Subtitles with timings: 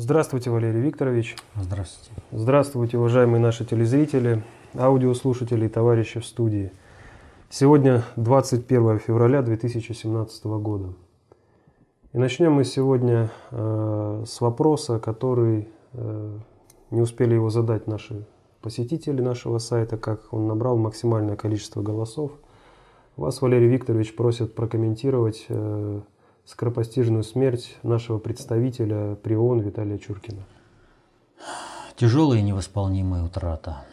[0.00, 1.34] Здравствуйте, Валерий Викторович.
[1.56, 2.12] Здравствуйте.
[2.30, 4.44] Здравствуйте, уважаемые наши телезрители,
[4.76, 6.70] аудиослушатели и товарищи в студии.
[7.50, 10.92] Сегодня 21 февраля 2017 года.
[12.12, 16.38] И начнем мы сегодня э, с вопроса, который э,
[16.92, 18.24] не успели его задать наши
[18.62, 22.30] посетители нашего сайта, как он набрал максимальное количество голосов.
[23.16, 26.00] Вас, Валерий Викторович, просят прокомментировать э,
[26.48, 30.42] скоропостижную смерть нашего представителя при ООН Виталия Чуркина.
[31.94, 33.84] Тяжелая и невосполнимая утрата.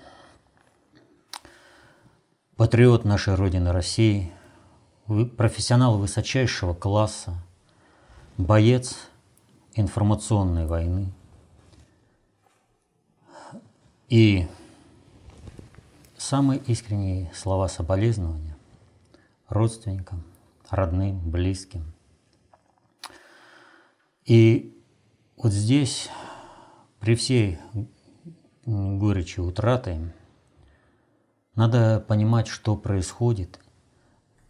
[2.56, 4.32] Патриот нашей Родины России,
[5.38, 7.36] профессионал высочайшего класса,
[8.38, 8.96] боец
[9.76, 11.12] информационной войны–
[14.10, 14.48] и
[16.16, 18.56] самые искренние слова соболезнования
[19.50, 20.24] родственникам,
[20.70, 21.95] родным, близким.
[24.26, 24.76] И
[25.38, 26.10] вот здесь,
[27.00, 27.60] при всей
[28.66, 30.12] горечи утраты,
[31.54, 33.60] надо понимать, что происходит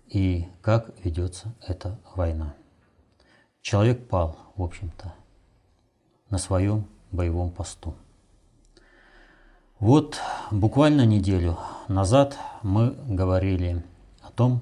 [0.08, 2.56] и как ведется эта война.
[3.62, 5.14] Человек пал, в общем-то,
[6.30, 7.96] на своем боевом посту.
[9.80, 10.20] Вот
[10.52, 11.58] буквально неделю
[11.90, 13.84] назад мы говорили
[14.22, 14.62] о том,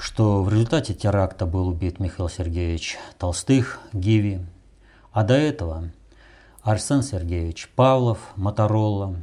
[0.00, 4.40] что в результате теракта был убит Михаил Сергеевич Толстых, Гиви,
[5.12, 5.90] а до этого
[6.62, 9.16] Арсен Сергеевич Павлов, Моторолла.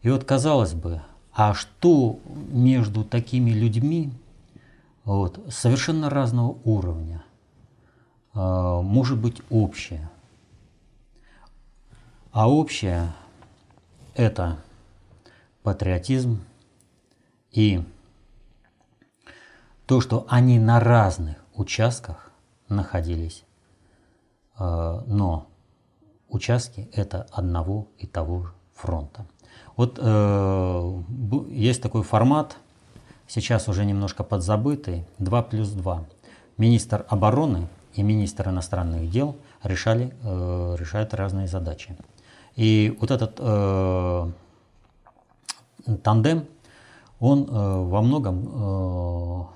[0.00, 1.02] И вот казалось бы,
[1.34, 4.10] а что между такими людьми
[5.04, 7.22] вот, совершенно разного уровня
[8.32, 10.08] э, может быть общее?
[12.32, 13.12] А общее–
[14.14, 14.56] это
[15.62, 16.42] патриотизм
[17.52, 17.84] и
[19.86, 22.30] то, что они на разных участках
[22.68, 23.44] находились,
[24.58, 25.46] э, но
[26.28, 29.26] участки– это одного и того же фронта.
[29.76, 31.02] Вот э,
[31.50, 32.56] есть такой формат,
[33.26, 36.04] сейчас уже немножко подзабытый, 2 плюс 2.
[36.56, 41.96] Министр обороны и министр иностранных дел решали, э, решают разные задачи.
[42.56, 44.30] И вот этот э,
[46.02, 46.46] тандем,
[47.18, 49.48] он э, во многом,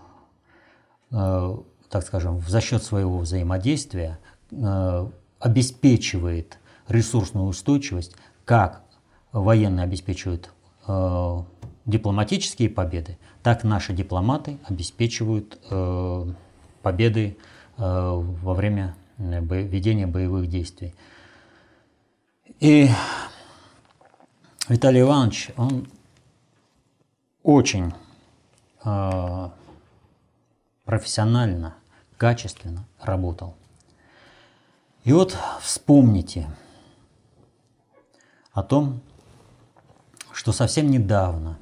[1.11, 4.19] так скажем, за счет своего взаимодействия
[4.51, 5.09] э,
[5.39, 8.15] обеспечивает ресурсную устойчивость,
[8.45, 8.83] как
[9.33, 10.51] военные обеспечивают
[10.87, 11.43] э,
[11.87, 16.27] дипломатические победы, так наши дипломаты обеспечивают э,
[16.83, 17.37] победы
[17.77, 20.95] э, во время э, ведения боевых действий.
[22.61, 22.89] И
[24.69, 25.89] Виталий Иванович, он
[27.43, 27.95] очень
[28.85, 29.49] э,
[30.89, 31.75] профессионально,
[32.17, 33.55] качественно работал.
[35.05, 36.49] И вот вспомните
[38.53, 39.03] о том,
[40.33, 41.59] что совсем недавно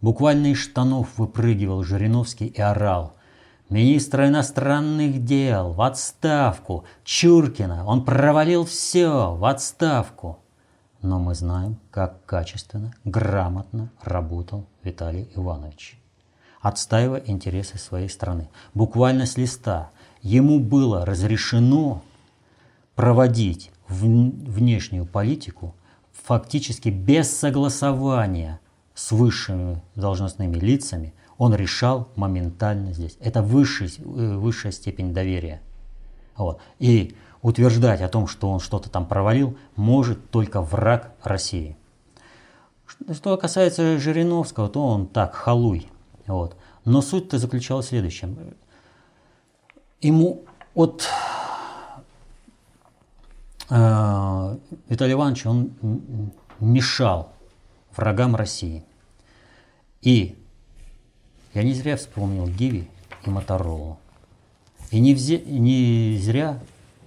[0.00, 3.14] буквально из штанов выпрыгивал Жириновский и орал–
[3.68, 6.84] Министра иностранных дел в отставку.
[7.04, 10.40] Чуркина, он провалил все в отставку.
[11.00, 16.01] Но мы знаем, как качественно, грамотно работал Виталий Иванович,
[16.62, 18.48] отстаивая интересы своей страны.
[18.72, 19.90] Буквально с листа
[20.22, 22.02] ему было разрешено
[22.94, 25.74] проводить внешнюю политику
[26.24, 28.60] фактически без согласования
[28.94, 31.12] с высшими должностными лицами–
[31.42, 33.16] он решал моментально здесь.
[33.18, 35.60] Это высший, э, высшая степень доверия.
[36.36, 36.60] Вот.
[36.78, 41.76] И утверждать о том, что он что-то там провалил, может только враг России.
[43.10, 45.88] Что касается Жириновского, то он так, халуй.
[46.32, 46.56] Вот.
[46.84, 48.36] Но суть-то заключалась в следующем.
[50.00, 50.44] Ему
[50.74, 51.06] от
[53.70, 54.56] э,
[54.88, 55.72] Виталия Ивановича он
[56.58, 57.32] мешал
[57.94, 58.84] врагам России.
[60.00, 60.38] И
[61.54, 62.88] я не зря вспомнил Гиви
[63.24, 63.98] и Моторолу.
[64.90, 66.58] И не, взе, не зря,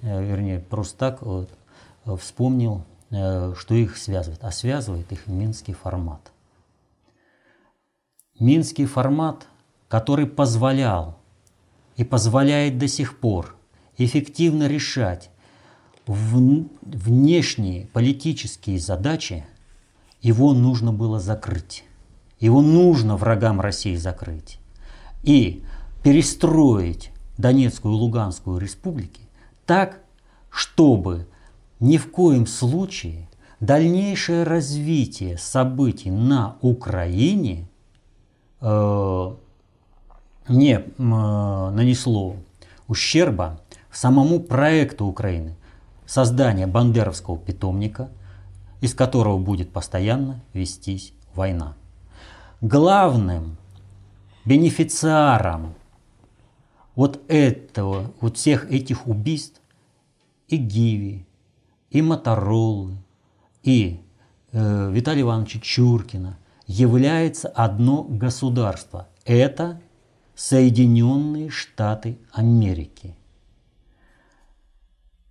[0.01, 1.49] э, вернее, просто так вот,
[2.19, 4.43] вспомнил, э, что их связывает.
[4.43, 6.31] А связывает их Минский формат.
[8.39, 9.47] Минский формат,
[9.87, 11.17] который позволял
[11.95, 13.55] и позволяет до сих пор
[13.97, 15.29] эффективно решать
[16.05, 19.45] внешние политические задачи,
[20.21, 21.85] его нужно было закрыть.
[22.39, 24.59] Его нужно врагам России закрыть.
[25.23, 25.63] И
[26.03, 29.21] перестроить Донецкую и Луганскую республики
[29.65, 30.01] так,
[30.49, 31.27] чтобы
[31.79, 33.29] ни в коем случае
[33.59, 37.67] дальнейшее развитие событий на Украине
[40.47, 42.35] не э, нанесло
[42.87, 43.59] ущерба
[43.91, 45.55] самому проекту Украины
[46.05, 48.09] создания бандеровского питомника,
[48.81, 51.75] из которого будет постоянно вестись война.
[52.61, 53.57] Главным
[54.45, 55.73] бенефициаром
[56.95, 59.61] вот этого, вот всех этих убийств
[60.47, 61.25] и Гиви,
[61.89, 62.97] и Моторолы,
[63.63, 63.99] и
[64.51, 66.37] э, Виталия Ивановича Чуркина
[66.67, 69.07] является одно государство.
[69.25, 69.81] Это
[70.35, 73.15] Соединенные Штаты Америки.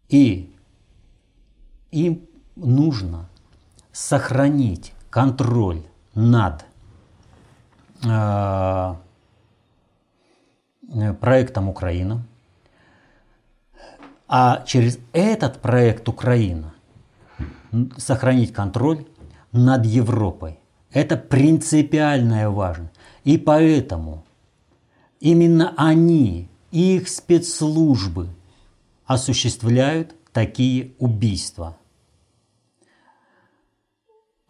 [0.08, 0.54] И
[1.90, 2.26] им
[2.56, 3.28] нужно
[3.92, 5.82] сохранить контроль
[6.14, 6.64] над
[8.04, 8.94] э,
[11.20, 12.24] проектом Украина,
[14.26, 16.74] а через этот проект Украина
[17.96, 19.06] сохранить контроль
[19.52, 20.58] над Европой.
[20.94, 22.88] Это принципиально важно.
[23.24, 24.24] И поэтому
[25.18, 28.28] именно они, их спецслужбы
[29.04, 31.76] осуществляют такие убийства.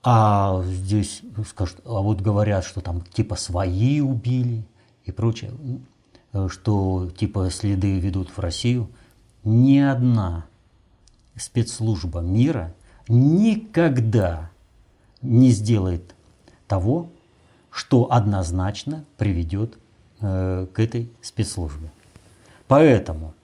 [0.02, 4.66] А здесь скажут, а вот говорят, что там типа свои убили
[5.04, 5.52] и прочее,
[6.48, 8.90] что типа следы ведут в Россию.
[9.44, 10.44] Ни одна
[11.36, 12.74] спецслужба мира
[13.08, 14.50] никогда
[15.22, 16.13] не сделает
[16.66, 17.08] того,
[17.70, 19.78] что однозначно приведет
[20.20, 21.90] э, к этой спецслужбе.
[22.68, 23.34] Поэтому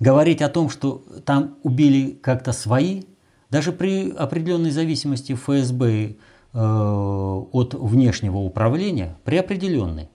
[0.00, 3.04] говорить о том, что там убили как-то свои,
[3.50, 6.16] даже при определенной зависимости ФСБ
[6.52, 10.08] э, от внешнего управления, при определенной,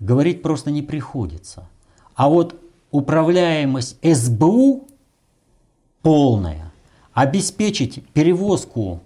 [0.00, 1.68] говорить просто не приходится.
[2.14, 2.58] А вот
[2.90, 4.86] управляемость СБУ
[6.02, 6.72] полная,
[7.12, 9.00] обеспечить перевозку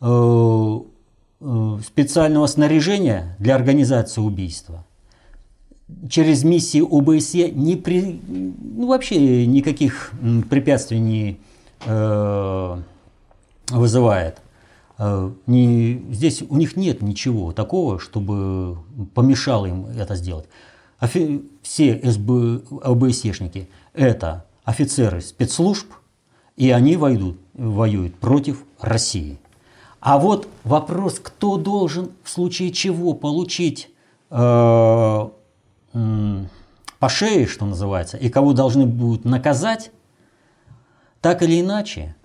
[0.00, 0.80] э,
[1.40, 4.84] специального снаряжения для организации убийства
[6.08, 10.12] через миссии ОБСЕ не при, ну, вообще никаких
[10.48, 11.40] препятствий не
[11.86, 12.76] э,
[13.70, 14.38] вызывает.
[14.98, 18.78] Э, не, здесь у них нет ничего такого, чтобы
[19.14, 20.46] помешало им это сделать.
[20.98, 25.86] Офи, все СБ, ОБСЕшники– это офицеры спецслужб,
[26.56, 29.38] и они войдут, воюют против России.
[30.00, 33.90] А вот вопрос, кто должен в случае чего получить
[34.30, 35.28] э,
[35.92, 36.44] э,
[36.98, 39.90] по шее, что называется, и кого должны будут наказать,
[41.20, 42.16] так или иначе,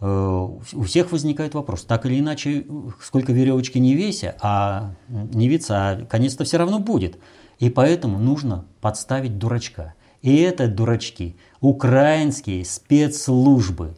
[0.00, 2.66] э, у всех возникает вопрос, так или иначе,
[3.02, 7.18] сколько веревочки не веся, а не виться, а конец-то все равно будет.
[7.58, 9.94] И поэтому нужно подставить дурачка.
[10.22, 13.96] И это дурачки украинские спецслужбы.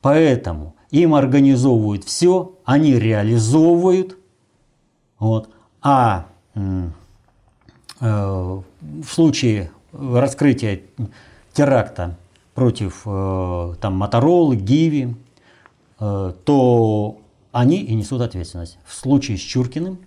[0.00, 4.16] Поэтому им организовывают все, они реализовывают.
[5.18, 5.50] Вот.
[5.82, 6.88] А э,
[8.00, 8.62] в
[9.06, 10.80] случае раскрытия
[11.52, 12.16] теракта
[12.54, 15.16] против э, там, Моторолы, Гиви,
[16.00, 17.18] э, то
[17.52, 18.78] они и несут ответственность.
[18.86, 19.98] В случае с Чуркиным,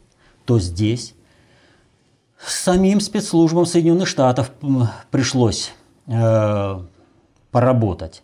[0.46, 1.14] то здесь
[2.44, 4.52] самим спецслужбам Соединенных Штатов
[5.12, 5.74] пришлось
[7.52, 8.24] поработать.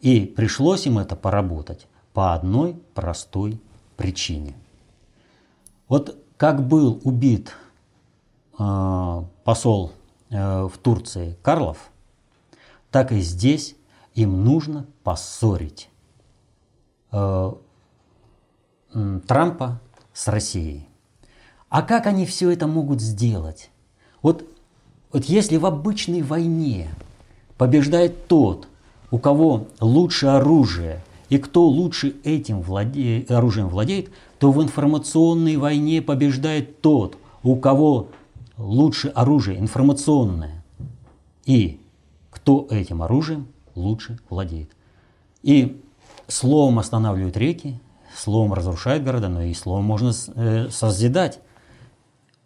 [0.00, 3.60] И пришлось им это поработать по одной простой
[3.96, 4.54] причине.
[5.88, 7.52] Вот как был убит
[8.58, 9.92] э, посол
[10.30, 11.90] э, в Турции Карлов,
[12.90, 13.76] так и здесь
[14.14, 15.90] им нужно поссорить
[17.12, 17.52] э,
[19.26, 19.80] Трампа
[20.12, 20.88] с Россией.
[21.68, 23.70] А как они все это могут сделать?
[24.22, 24.44] Вот,
[25.12, 26.88] вот если в обычной войне
[27.56, 28.68] побеждает тот,
[29.10, 33.26] у кого лучше оружие и кто лучше этим владе...
[33.28, 38.08] оружием владеет, то в информационной войне побеждает тот, у кого
[38.56, 40.64] лучше оружие информационное
[41.44, 41.80] и
[42.30, 44.70] кто этим оружием лучше владеет.
[45.42, 45.80] И
[46.26, 47.80] словом останавливают реки,
[48.16, 51.40] словом разрушает города, но и словом можно э, созидать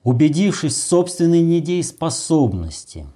[0.05, 3.07] убедившись в собственной недееспособности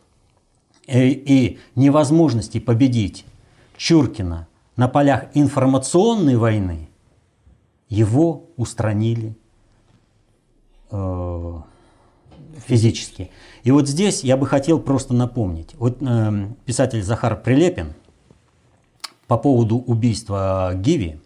[0.87, 3.25] и, и невозможности победить
[3.77, 6.89] Чуркина на полях информационной войны,
[7.89, 9.37] его устранили
[10.91, 11.55] э,
[12.67, 13.31] физически.
[13.63, 15.75] И вот здесь я бы хотел просто напомнить.
[15.75, 17.95] Вот э, писатель Захар Прилепин
[19.27, 21.21] по поводу убийства Гиви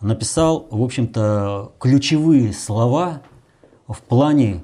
[0.00, 3.22] написал, в общем-то, ключевые слова
[3.88, 4.62] в плане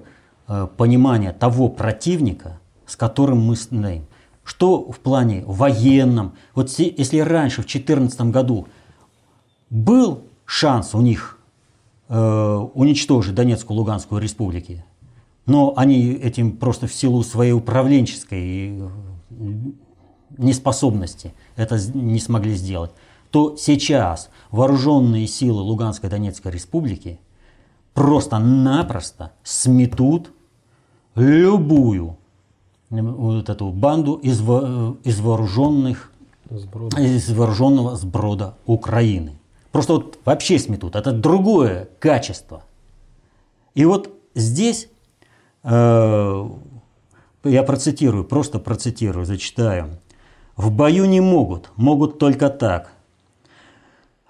[0.48, 4.06] Э, понимания того противника, с которым мы стоим.
[4.44, 6.34] Что в плане военном?
[6.54, 8.66] Вот если раньше, в 2014 году,
[9.70, 11.38] был шанс у них
[12.08, 14.84] э, уничтожить Донецкую, Луганскую республики,
[15.46, 18.82] но они этим просто в силу своей управленческой
[20.38, 22.90] неспособности это не смогли сделать,
[23.30, 27.18] то сейчас вооруженные силы Луганской Донецкой Республики
[27.94, 30.32] просто-напросто сметут
[31.14, 32.18] любую
[33.00, 36.12] вот эту банду из, из вооруженных
[36.50, 37.00] сброда.
[37.00, 39.38] из вооруженного сброда Украины.
[39.70, 40.96] Просто вот вообще сметут.
[40.96, 42.64] Это другое качество.
[43.74, 44.88] И вот здесь
[45.62, 46.48] э,
[47.44, 49.98] я процитирую, просто процитирую, зачитаю.
[50.56, 52.92] В бою не могут, могут только так.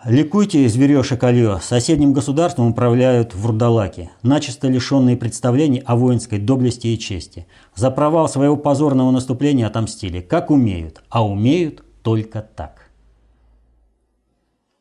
[0.04, 7.47] Ликуйте, зверешек Алё, соседним государством управляют вурдалаки, начисто лишенные представлений о воинской доблести и чести.
[7.76, 12.90] За провал своего позорного наступления отомстили, как умеют, а умеют только так.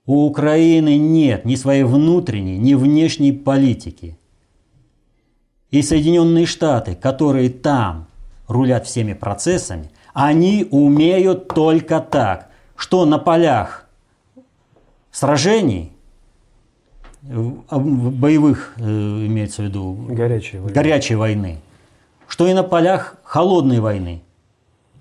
[0.08, 4.18] У Украины нет ни своей внутренней, ни внешней политики.
[5.70, 8.08] И Соединенные Штаты, которые там
[8.48, 13.88] рулят всеми процессами, они умеют только так, что на полях
[15.12, 15.92] сражений,
[17.22, 20.74] боевых, э, имеется в виду, горячей войны.
[20.74, 21.62] горячей войны,
[22.28, 24.24] что и на полях холодной войны.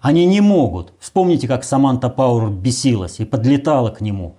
[0.00, 0.92] Они не могут.
[0.98, 4.34] Вспомните, как Саманта Пауэр бесилась и подлетала к нему.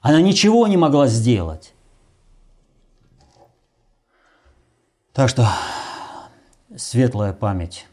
[0.00, 1.72] Она ничего не могла сделать.
[5.12, 5.48] Так что
[6.76, 7.86] светлая память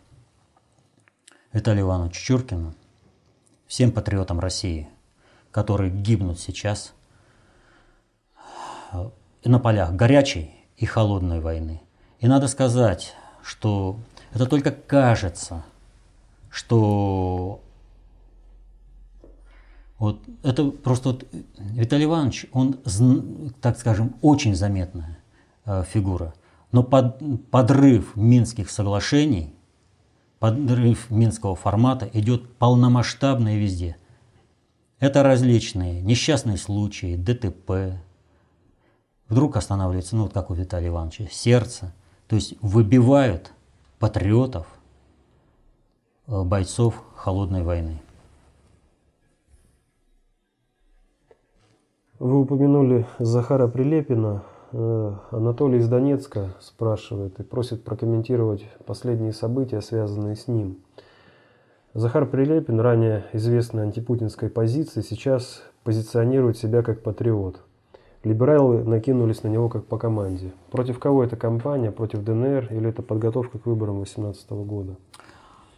[1.53, 2.73] Виталию Ивановичу Чуркину,
[3.67, 4.87] всем патриотам России,
[5.51, 6.93] которые гибнут сейчас–
[9.43, 11.81] на полях горячей и холодной войны.
[12.19, 13.99] И надо сказать, что
[14.33, 15.63] это только кажется,
[16.49, 17.61] что
[19.97, 21.25] вот это просто вот
[21.57, 22.77] Виталий Иванович, он,
[23.61, 25.19] так скажем, очень заметная
[25.65, 26.33] э, фигура.
[26.71, 29.53] Но под, подрыв Минских соглашений,
[30.39, 33.97] подрыв Минского формата идет полномасштабно и везде.
[34.99, 37.99] Это различные несчастные случаи, ДТП,
[39.29, 41.93] вдруг останавливается, ну вот как у Виталия Ивановича, сердце.
[42.27, 43.53] То есть выбивают
[43.99, 44.67] патриотов,
[46.27, 48.01] э, бойцов холодной войны.
[52.17, 54.43] Вы упомянули Захара Прилепина.
[54.71, 60.79] Э, Анатолий из Донецка спрашивает и просит прокомментировать последние события, связанные с ним.
[61.93, 67.61] Захар Прилепин, ранее известный антипутинской позиции, сейчас позиционирует себя как патриот–
[68.25, 70.51] Либералы накинулись на него как по команде.
[70.71, 71.91] Против кого эта кампания?
[71.91, 74.97] Против ДНР или это подготовка к выборам 2018 года?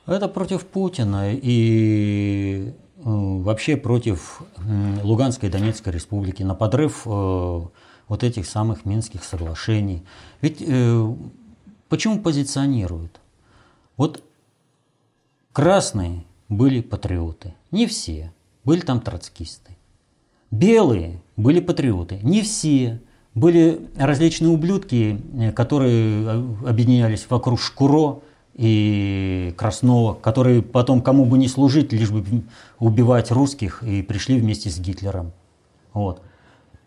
[0.06, 4.62] Это против Путина и э, вообще против э,
[5.04, 7.10] Луганской и Донецкой республики на подрыв э,
[8.08, 10.06] вот этих самых Минских соглашений.
[10.40, 10.66] Ведь
[11.90, 13.20] почему позиционируют?
[13.98, 14.24] Вот
[15.52, 18.32] красные были патриоты, не все,
[18.64, 19.77] были там троцкисты.
[20.52, 22.20] Белые были патриоты.
[22.22, 23.02] Не все.
[23.36, 28.20] Были различные ублюдки, э, которые э, объединялись вокруг Шкуро
[28.56, 32.26] и Краснова, которые потом кому бы не служить, лишь бы
[32.80, 35.32] убивать русских, и пришли вместе с Гитлером.
[35.94, 36.22] Вот.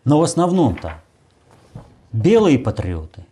[0.03, 1.01] Но в основном-то
[2.11, 3.25] белые патриоты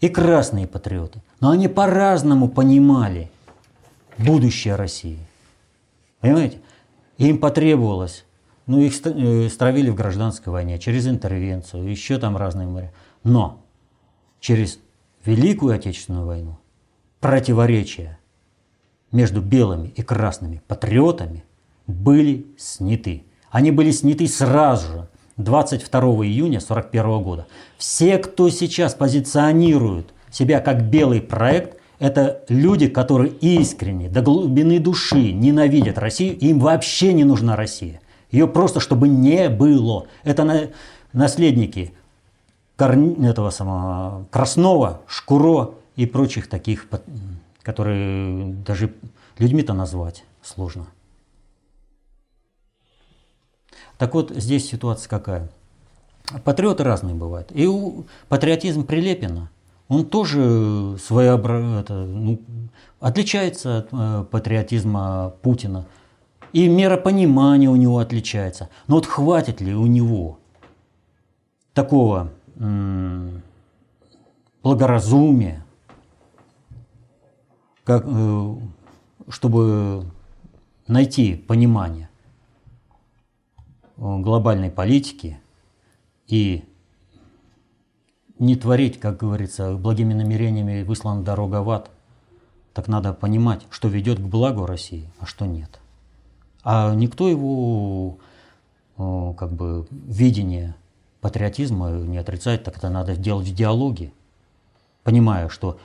[0.00, 3.30] и красные патриоты, но они по-разному понимали
[4.18, 5.18] будущее России.
[6.20, 6.58] Понимаете?
[7.18, 8.24] Им потребовалось
[8.66, 12.92] ну, их э, стравили в гражданской войне, через интервенцию, еще там разные моря.
[13.22, 13.64] Но
[14.40, 14.78] через
[15.24, 16.58] Великую Отечественную войну
[17.20, 18.18] противоречия
[19.12, 21.44] между белыми и красными патриотами
[21.86, 23.24] были сняты.
[23.50, 27.46] Они были сняты сразу же, 22 июня 1941 года.
[27.76, 35.32] Все, кто сейчас позиционирует себя как белый проект, это люди, которые искренне, до глубины души
[35.32, 38.00] ненавидят Россию, им вообще не нужна Россия.
[38.30, 40.06] Ее просто, чтобы не было.
[40.24, 40.68] Это на,
[41.12, 41.94] наследники
[42.76, 46.86] корни, этого самого Краснова, Шкуро и прочих таких,
[47.62, 48.94] которые даже
[49.38, 50.86] людьми-то назвать сложно.
[53.98, 55.48] Так вот, здесь ситуация какая?
[56.44, 57.50] Патриоты разные бывают.
[57.54, 59.48] И у патриотизм Прилепина,
[59.88, 62.40] он тоже своеобразно, ну,
[63.00, 65.86] отличается от э, патриотизма Путина
[66.56, 68.70] и миропонимание у него отличается.
[68.86, 70.38] Но вот хватит ли у него
[71.74, 73.42] такого м-
[74.62, 75.66] благоразумия,
[77.84, 78.54] как, э,
[79.28, 80.06] чтобы
[80.86, 82.08] найти понимание
[83.98, 85.38] глобальной политики
[86.26, 86.64] и
[88.38, 91.90] не творить, как говорится, благими намерениями выслана дорога в ад,
[92.72, 95.80] так надо понимать, что ведет к благу России, а что нет.
[96.68, 98.18] А никто его
[98.96, 100.74] как бы видение
[101.20, 104.10] патриотизма не отрицает, так это надо делать в диалоге,
[105.04, 105.78] понимая, что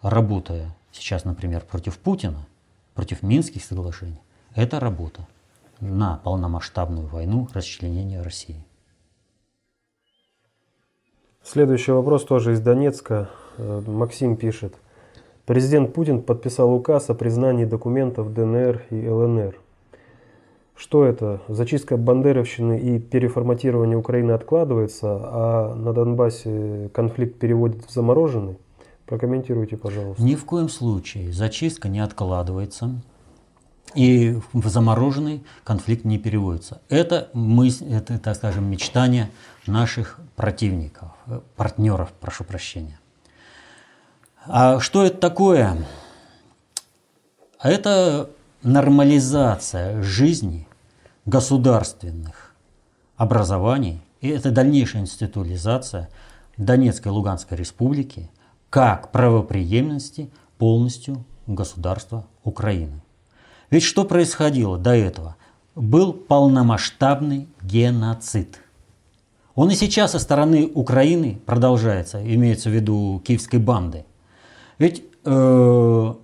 [0.00, 2.46] работая сейчас, например, против Путина,
[2.94, 4.22] против Минских соглашений,
[4.54, 5.28] это работа
[5.80, 8.64] на полномасштабную войну расчленения России.
[11.42, 13.28] Следующий вопрос тоже из Донецка.
[13.58, 14.76] Э, Максим пишет.
[15.44, 19.61] Президент Путин подписал указ о признании документов ДНР и ЛНР.
[20.74, 21.40] Что это?
[21.48, 28.58] Зачистка бандеровщины и переформатирование Украины откладывается, а на Донбассе конфликт переводит в замороженный?
[29.06, 30.22] Прокомментируйте, пожалуйста.
[30.22, 33.02] Ни в коем случае зачистка не откладывается.
[33.94, 36.80] И в замороженный конфликт не переводится.
[36.88, 39.30] Это, мысль, это, так скажем, мечтание
[39.66, 42.98] наших противников, э, партнеров, прошу прощения.
[44.46, 45.76] А что это такое?
[47.58, 48.30] А это
[48.62, 50.66] нормализация жизни
[51.26, 52.54] государственных
[53.16, 56.08] образований, и это дальнейшая институализация
[56.56, 58.30] Донецкой и Луганской республики
[58.70, 63.02] как правоприемности полностью государства Украины.
[63.70, 65.36] Ведь что происходило до этого?
[65.74, 68.58] Был полномасштабный геноцид.
[69.54, 74.04] Он и сейчас со стороны Украины продолжается, имеется в виду киевской банды.
[74.78, 76.14] Ведь э,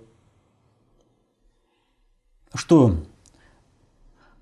[2.53, 2.95] что,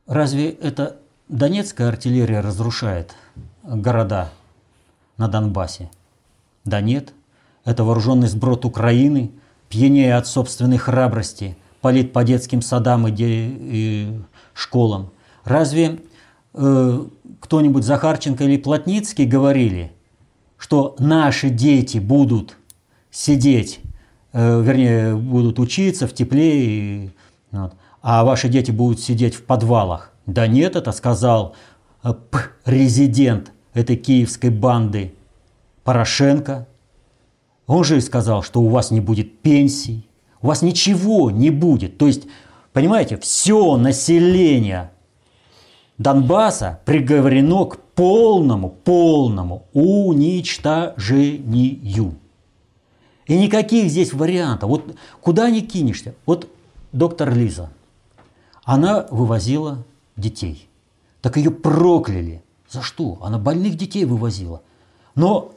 [0.06, 0.98] разве это
[1.28, 3.16] Донецкая артиллерия разрушает
[3.64, 4.30] города
[5.18, 5.90] на Донбассе?
[6.66, 7.14] Да нет,
[7.66, 9.32] это вооруженный сброд Украины,
[9.70, 14.20] пьянее от собственной храбрости– палит по детским садам и, де, и
[14.54, 15.12] школам.
[15.44, 16.00] Разве
[16.54, 17.06] э,
[17.40, 19.92] кто-нибудь Захарченко или Плотницкий говорили,
[20.58, 22.58] что наши дети будут
[23.12, 23.80] сидеть,
[24.34, 27.10] э, вернее, будут учиться в тепле, и,
[27.52, 30.12] вот, а ваши дети будут сидеть в подвалах?
[30.26, 31.56] Да нет, это сказал
[32.04, 32.14] э,
[32.66, 35.14] резидент этой киевской банды
[35.84, 36.68] Порошенко.
[37.66, 40.08] Он же и сказал, что у вас не будет пенсий,
[40.42, 41.98] у вас ничего не будет.
[41.98, 42.28] То есть,
[42.74, 44.92] понимаете, все население
[45.98, 52.16] Донбасса приговорено к полному, полному уничтожению.
[53.26, 54.70] И никаких здесь вариантов.
[54.70, 56.14] Вот куда ни кинешься.
[56.26, 56.48] Вот
[56.94, 57.72] доктор Лиза,
[58.68, 59.86] она вывозила
[60.18, 60.68] детей.
[61.22, 62.44] Так ее прокляли.
[62.70, 63.18] За что?
[63.22, 64.62] Она больных детей вывозила.
[65.16, 65.54] Но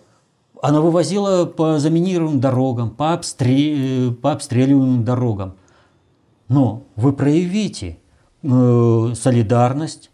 [0.62, 4.14] она вывозила по заминированным дорогам, по, обстрел...
[4.14, 5.54] по обстреливаемым дорогам.
[6.46, 7.98] Но вы проявите
[8.44, 10.12] э, солидарность,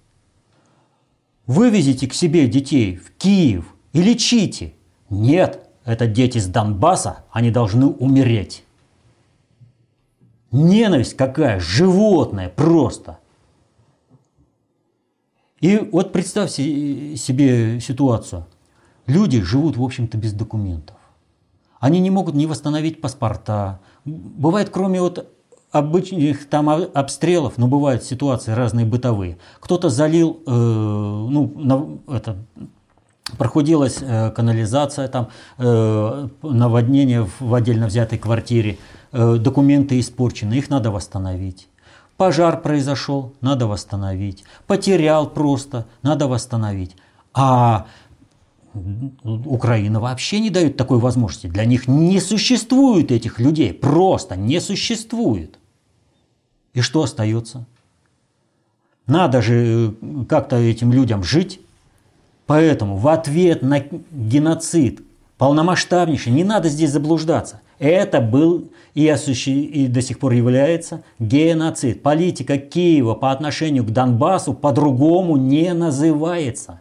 [1.47, 4.73] вывезите к себе детей в Киев и лечите.
[5.11, 8.65] Нет, это дети с Донбасса, они должны умереть.
[10.53, 13.19] Ненависть какая, животное просто.
[15.61, 18.47] И вот представьте себе ситуацию–
[19.07, 20.97] Люди живут, в общем-то, без документов.
[21.79, 23.81] Они не могут не восстановить паспорта.
[24.05, 25.33] Бывает, кроме вот
[25.71, 29.39] обычных там обстрелов, но бывают ситуации разные бытовые.
[29.61, 32.37] Кто-то залил, э, ну, на, это,
[33.39, 35.29] прохудилась э, канализация, там,
[35.59, 38.77] э, наводнение в, в отдельно взятой квартире, э,
[39.17, 41.69] документы испорчены, их надо восстановить.
[42.17, 44.45] Пожар произошел, надо восстановить.
[44.67, 46.97] Потерял просто, надо восстановить.
[47.35, 47.87] А
[49.23, 51.47] Украина вообще не дает такой возможности.
[51.47, 53.73] Для них не существует этих людей.
[53.73, 55.59] Просто не существует.
[56.73, 57.67] И что остается?
[59.07, 61.61] Надо же э, как-то этим людям жить.
[62.47, 65.03] Поэтому в ответ на геноцид
[65.39, 67.61] полномасштабнейший, не надо здесь заблуждаться.
[67.79, 69.49] Это был и, осуществ...
[69.49, 72.03] и до сих пор является геноцид.
[72.03, 76.81] Политика Киева по отношению к Донбассу по-другому не называется.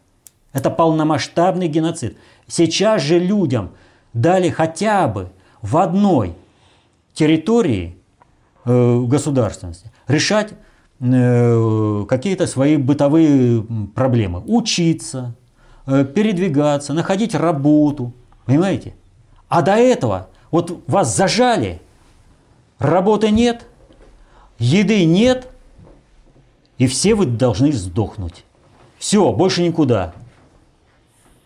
[0.54, 2.18] Это полномасштабный геноцид.
[2.48, 3.72] Сейчас же людям
[4.14, 5.30] дали хотя бы
[5.62, 6.34] в одной
[7.14, 7.98] территории
[8.64, 10.54] э, государственности решать
[11.02, 14.42] э, какие-то свои бытовые проблемы.
[14.46, 15.36] Учиться,
[15.88, 18.14] э, передвигаться, находить работу.
[18.46, 18.94] Понимаете?
[19.50, 21.82] А до этого вот вас зажали,
[22.80, 23.68] работы нет,
[24.58, 25.50] еды нет,
[26.78, 28.46] и все вы должны сдохнуть.
[28.98, 30.14] Все, больше никуда.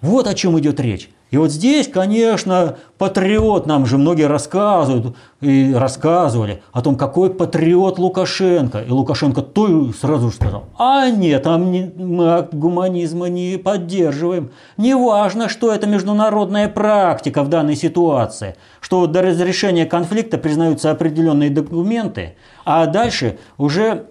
[0.01, 1.09] Вот о чем идет речь.
[1.31, 7.99] И вот здесь, конечно, патриот, нам же многие рассказывают и рассказывали о том, какой патриот
[7.99, 8.79] Лукашенко.
[8.79, 14.49] И Лукашенко то сразу же сказал, а нет, там не, мы гуманизма не поддерживаем.
[14.77, 22.35] Неважно, что это международная практика в данной ситуации, что до разрешения конфликта признаются определенные документы,
[22.65, 24.07] а дальше уже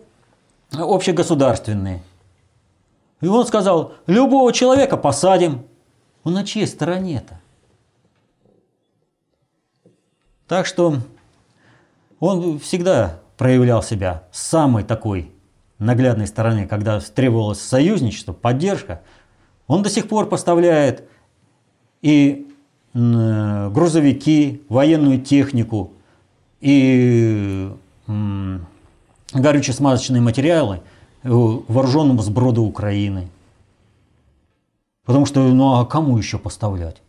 [0.72, 2.00] общегосударственные.
[3.20, 5.64] И он сказал, любого человека посадим,
[6.24, 7.40] он на чьей стороне-то?
[10.46, 10.98] Так что
[12.20, 15.30] он всегда проявлял себя с самой такой
[15.78, 19.02] наглядной стороны, когда требовалось союзничество, поддержка.
[19.66, 21.08] Он до сих пор поставляет
[22.02, 22.46] и
[22.94, 25.92] грузовики, военную технику,
[26.60, 27.70] и
[28.06, 30.80] горюче-смазочные материалы
[31.22, 33.28] вооруженному сброду Украины–
[35.08, 37.00] Потому что, ну а кому еще поставлять?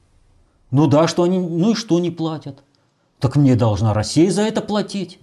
[0.72, 2.64] Ну да, что они, ну и что не платят?
[3.20, 5.20] Так мне должна Россия за это платить.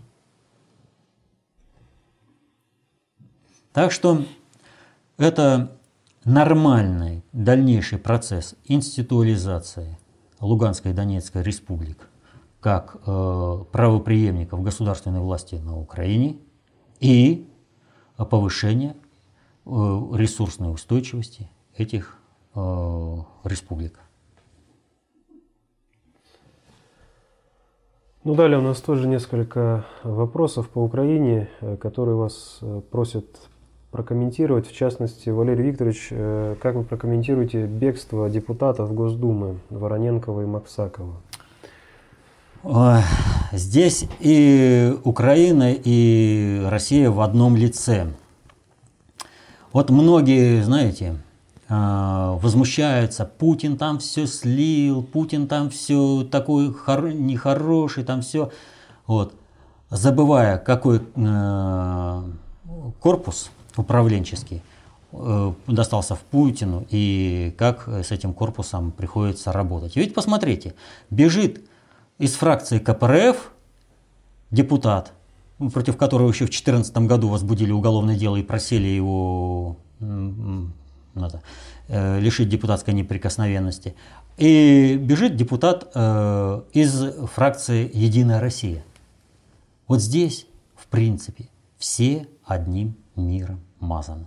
[3.72, 4.26] Так что
[5.16, 5.72] это
[6.26, 9.96] нормальный дальнейший процесс институализации
[10.40, 12.10] Луганской и Донецкой республик
[12.60, 16.36] как э, правоприемников государственной власти на Украине
[17.00, 17.48] и
[18.18, 18.96] повышение
[19.64, 22.15] э, ресурсной устойчивости этих
[23.44, 24.00] республик.
[28.26, 33.26] Ну, далее у нас тоже несколько вопросов по Украине, э, которые вас э, просят
[33.92, 34.66] прокомментировать.
[34.66, 36.08] В частности, Валерий Викторович,
[36.60, 41.14] как вы прокомментируете бегство депутатов Госдумы Вороненкова и Максакова?
[43.52, 48.08] Здесь и Украина, и Россия в одном лице.
[49.72, 51.16] Вот многие, знаете,
[51.68, 58.52] возмущаются, Путин там все слил, Путин там все такой хор- нехороший, там все,
[59.06, 59.34] вот,
[59.90, 62.22] забывая, какой э,
[63.00, 64.62] корпус управленческий
[65.12, 69.96] э, достался в Путину и как с этим корпусом приходится работать.
[69.96, 70.74] Ведь посмотрите,
[71.10, 71.64] бежит
[72.18, 73.52] из фракции КПРФ
[74.50, 75.12] депутат,
[75.72, 79.76] против которого еще в 2014 году возбудили уголовное дело и просили его
[81.16, 81.42] надо
[81.88, 83.94] э, лишить депутатской неприкосновенности.
[84.36, 88.84] И бежит депутат э, из фракции «Единая Россия».
[89.88, 91.48] Вот здесь, в принципе,
[91.78, 94.26] все одним миром мазаны.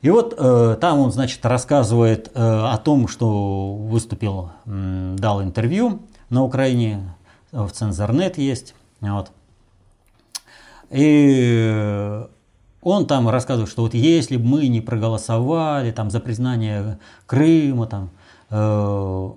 [0.00, 6.02] И вот э, там он, значит, рассказывает э, о том, что выступил, э, дал интервью
[6.28, 7.14] на Украине,
[7.52, 8.74] в Цензорнет есть.
[9.00, 9.30] Вот.
[10.90, 12.26] И
[12.82, 18.10] он там рассказывает, что вот если бы мы не проголосовали там, за признание Крыма, там,
[18.50, 19.30] э,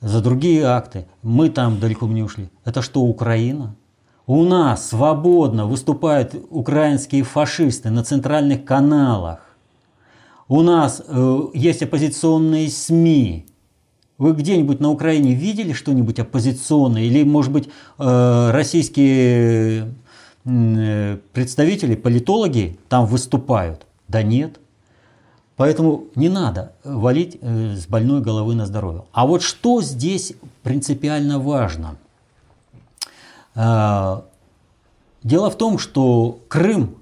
[0.00, 2.50] за другие акты, мы там далеко не ушли.
[2.64, 3.74] Это что, Украина?
[4.26, 9.40] У нас свободно выступают украинские фашисты на центральных каналах.
[10.46, 13.46] У нас э, есть оппозиционные СМИ.
[14.18, 17.02] Вы где-нибудь на Украине видели что-нибудь оппозиционное?
[17.02, 19.94] Или, может быть, э, российские
[20.44, 23.86] представители, политологи там выступают.
[24.08, 24.60] Да нет.
[25.56, 29.04] Поэтому не надо валить э, с больной головы на здоровье.
[29.12, 31.96] А вот что здесь принципиально важно?
[33.54, 34.20] Э,
[35.22, 36.96] дело в том, что Крым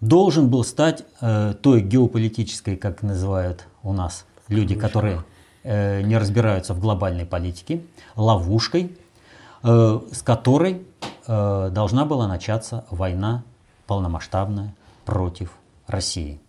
[0.00, 5.22] должен был стать той геополитической, как называют у нас люди, которые
[5.62, 7.82] не разбираются в глобальной политике,
[8.16, 8.96] ловушкой,
[9.62, 10.82] с которой
[11.26, 13.44] Э, должна была начаться война
[13.86, 15.52] полномасштабная против
[15.86, 16.40] России.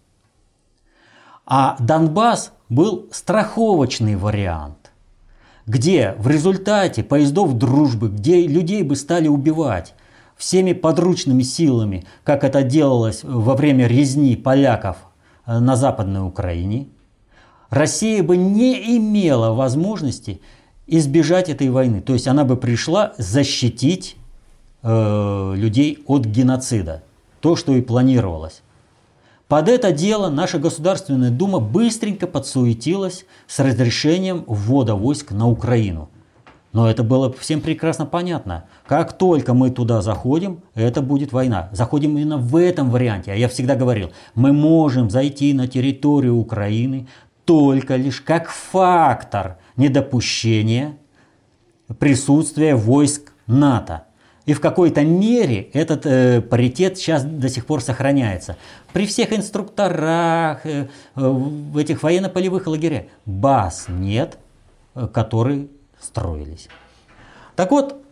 [1.45, 4.91] А Донбасс был страховочный вариант,
[5.67, 9.93] где в результате поездов дружбы, где людей бы стали убивать
[10.37, 14.97] всеми подручными силами, как это делалось во время резни поляков
[15.45, 16.87] э, на Западной Украине,
[17.69, 20.41] Россия бы не имела возможности
[20.87, 22.01] избежать этой войны.
[22.01, 24.17] То есть она бы пришла защитить
[24.83, 27.03] э, людей от геноцида.
[27.39, 28.61] То, что и планировалось.
[29.47, 36.09] Под это дело наша Государственная Дума быстренько подсуетилась с разрешением ввода войск на Украину.
[36.71, 38.65] Но это было всем прекрасно понятно.
[38.87, 41.69] Как только мы туда заходим, это будет война.
[41.71, 43.31] Заходим именно в этом варианте.
[43.31, 47.07] А я всегда говорил, мы можем зайти на территорию Украины
[47.45, 50.97] только лишь как фактор недопущения
[51.99, 54.05] присутствия войск НАТО.
[54.45, 58.57] И в какой-то мере этот э, паритет сейчас до сих пор сохраняется.
[58.91, 64.37] При всех инструкторах, э, э, в этих военно-полевых лагерях баз нет,
[64.95, 65.67] э, которые
[65.99, 66.67] строились.
[67.55, 68.03] Так вот,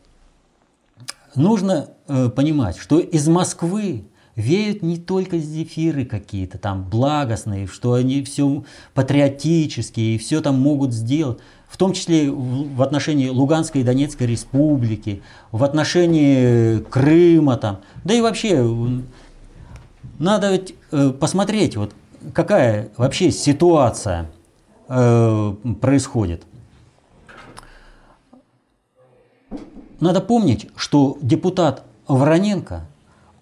[1.36, 8.24] нужно э, понимать, что из Москвы веют не только зефиры какие-то там благостные, что они
[8.24, 8.64] все
[8.94, 11.40] патриотические и все там могут сделать,
[11.72, 18.20] в том числе в отношении Луганской и Донецкой республики, в отношении Крыма там, да и
[18.20, 18.62] вообще
[20.20, 21.94] надо ведь э, посмотреть, вот
[22.34, 24.30] какая вообще ситуация
[24.90, 26.44] э, происходит.
[30.02, 32.86] Надо помнить, что депутат Вороненко,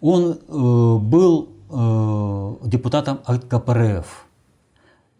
[0.01, 4.25] он э, был э, депутатом от КПРФ.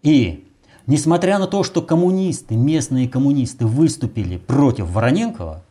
[0.04, 0.48] И
[0.90, 5.62] несмотря на то, что коммунисты, местные коммунисты выступили против Вороненкова,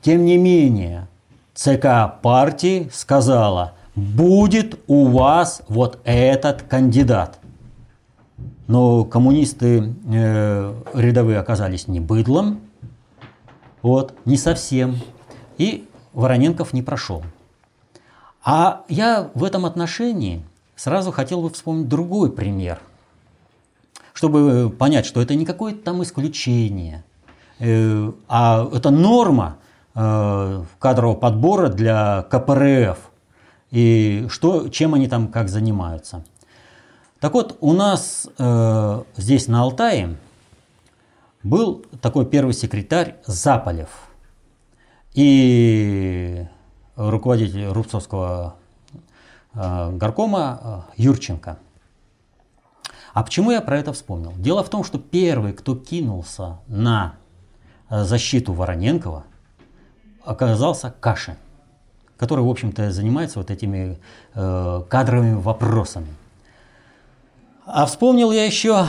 [0.00, 1.08] тем не менее
[1.52, 7.40] ЦК партии сказала, будет у вас вот этот кандидат.
[8.68, 12.60] Но коммунисты э, рядовые оказались не быдлом,
[13.82, 14.96] вот, не совсем.
[15.56, 17.24] И Вороненков не прошел.
[18.44, 20.44] А я в этом отношении
[20.76, 22.78] сразу хотел бы вспомнить другой пример,
[24.18, 27.04] чтобы понять, что это не какое-то там исключение,
[27.60, 29.58] э, а это норма
[29.94, 32.98] э, кадрового подбора для КПРФ
[33.70, 36.24] и что, чем они там как занимаются.
[37.20, 40.16] Так вот, у нас э, здесь на Алтае
[41.44, 44.08] был такой первый секретарь Заполев
[45.14, 46.44] и
[46.96, 48.56] руководитель Рубцовского
[49.54, 51.58] э, горкома э, Юрченко.
[53.14, 54.32] А почему я про это вспомнил?
[54.36, 57.14] Дело в том, что первый, кто кинулся на
[57.90, 59.24] э, защиту Вороненкова,
[60.24, 61.36] оказался Кашин,
[62.16, 63.98] который, в общем-то, занимается вот этими
[64.34, 66.14] э, кадровыми вопросами.
[67.64, 68.86] А вспомнил я еще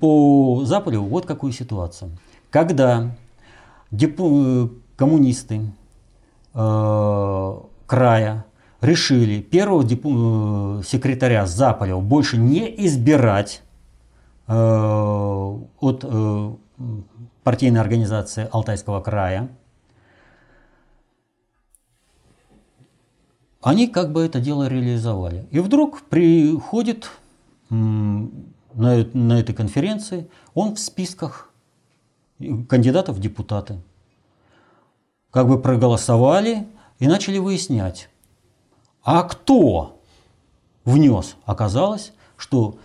[0.00, 2.10] по Западу вот какую ситуацию.
[2.50, 3.10] Когда
[3.90, 5.70] депу, коммунисты
[6.54, 8.44] э, края
[8.80, 13.62] решили первого депу, э, секретаря Заполева больше не избирать
[14.46, 16.52] э, от э,
[17.42, 19.48] партийной организации Алтайского края,
[23.60, 25.46] они как бы это дело реализовали.
[25.50, 27.10] И вдруг приходит
[27.70, 28.28] на,
[28.74, 31.52] на этой конференции, он в списках
[32.68, 33.80] кандидатов в депутаты.
[35.30, 36.68] Как бы проголосовали
[37.00, 38.08] и начали выяснять,
[39.10, 40.02] а кто
[40.84, 41.36] внес.
[41.46, 42.76] Оказалось, что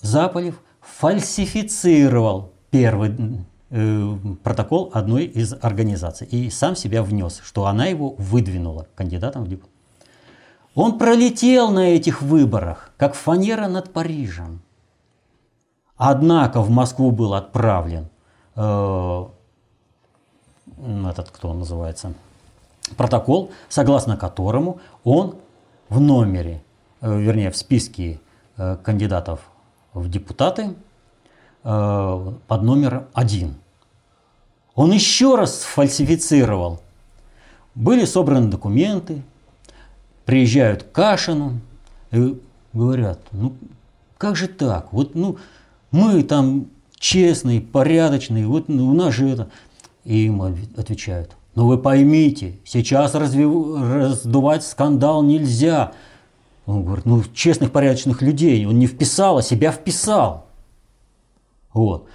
[0.00, 8.10] Заполев фальсифицировал первый э, протокол одной из организаций и сам себя внес, что она его
[8.10, 9.74] выдвинула кандидатом в депутаты.
[10.76, 14.62] Он пролетел на этих выборах, как фанера над Парижем.
[15.96, 18.08] Однако в Москву был отправлен
[18.54, 19.24] э,
[21.10, 22.14] этот, кто он называется,
[22.96, 25.36] протокол, согласно которому он
[25.88, 26.62] в номере,
[27.00, 28.20] э, вернее в списке
[28.56, 29.40] э, кандидатов
[29.92, 30.74] в депутаты
[31.64, 33.56] э, под номером один.
[34.74, 36.80] Он еще раз фальсифицировал.
[37.74, 39.22] Были собраны документы,
[40.24, 41.60] приезжают к Кашину
[42.10, 42.40] и
[42.72, 43.54] говорят, ну
[44.20, 44.92] как же так?
[44.92, 45.38] Вот, ну,
[45.90, 46.66] мы там
[46.98, 49.50] честные, порядочные, вот ну, у нас же это.
[50.04, 50.42] И им
[50.76, 53.50] отвечают, ну вы поймите, сейчас развив...
[53.80, 55.92] раздувать скандал нельзя.
[56.66, 60.46] Он говорит, ну честных, порядочных людей, он не вписал, а себя вписал.
[61.72, 62.06] Вот.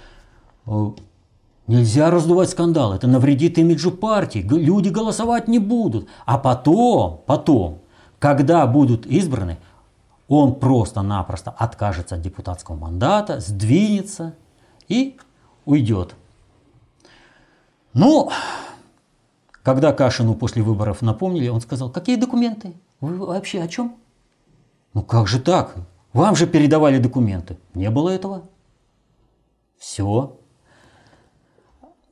[1.66, 6.08] Нельзя раздувать скандал, это навредит имиджу партии, люди голосовать не будут.
[6.24, 7.80] А потом, потом,
[8.18, 9.58] когда будут избраны,
[10.28, 14.34] он просто-напросто откажется от депутатского мандата, сдвинется
[14.88, 15.16] и
[15.64, 16.14] уйдет.
[17.92, 18.30] Ну,
[19.66, 22.74] когда Кашину после выборов напомнили, он сказал, какие документы?
[23.00, 23.96] Вы вообще о чем?
[24.94, 25.74] Ну как же так?
[26.12, 27.58] Вам же передавали документы.
[27.74, 28.42] Не было этого.
[29.76, 30.38] Все.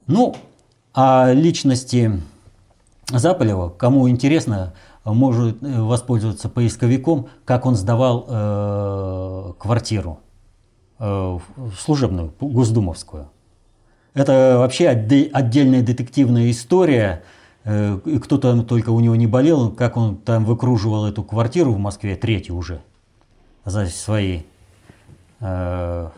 [0.08, 0.34] Ну,
[0.94, 2.20] а личности
[3.08, 10.18] Заполева, кому интересно, может э, воспользоваться поисковиком, как он сдавал э, квартиру
[10.98, 11.38] э,
[11.78, 13.30] служебную, госдумовскую.
[14.12, 17.22] Это вообще отдельная детективная история.
[17.64, 22.16] Э, кто-то только у него не болел, как он там выкруживал эту квартиру в Москве,
[22.16, 22.80] третью уже,
[23.64, 24.42] за свои
[25.40, 26.08] э,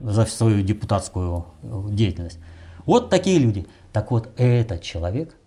[0.00, 2.38] за свою депутатскую деятельность.
[2.86, 3.66] Вот такие люди.
[3.92, 5.36] Так вот, этот человек–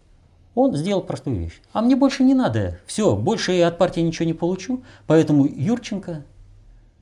[0.58, 1.62] он сделал простую вещь.
[1.72, 2.80] А мне больше не надо.
[2.88, 4.82] Все, больше я от партии ничего не получу.
[5.06, 6.24] Поэтому Юрченко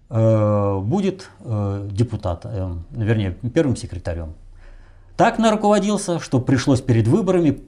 [0.10, 4.34] э, будет э, депутат, э, вернее, первым секретарем.
[5.16, 7.62] Так наруководился, что пришлось перед выборами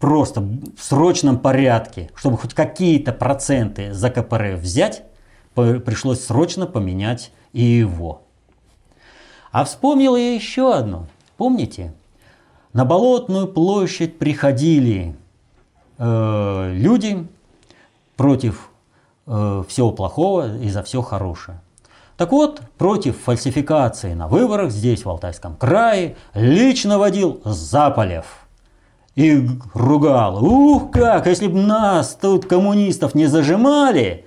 [0.00, 5.04] просто в срочном порядке, чтобы хоть какие-то проценты за КПРФ взять,
[5.54, 8.22] пришлось срочно поменять и его.
[9.52, 11.06] А вспомнил я еще одно.
[11.36, 11.92] Помните?
[12.72, 15.16] На Болотную площадь приходили
[15.98, 17.26] э, люди
[18.16, 18.70] против
[19.26, 21.60] э, всего плохого и за все хорошее.
[22.16, 28.39] Так вот, против фальсификации на выборах здесь, в Алтайском крае, лично водил Заполев.
[29.16, 34.26] И ругал, ух как, если бы нас тут коммунистов не зажимали,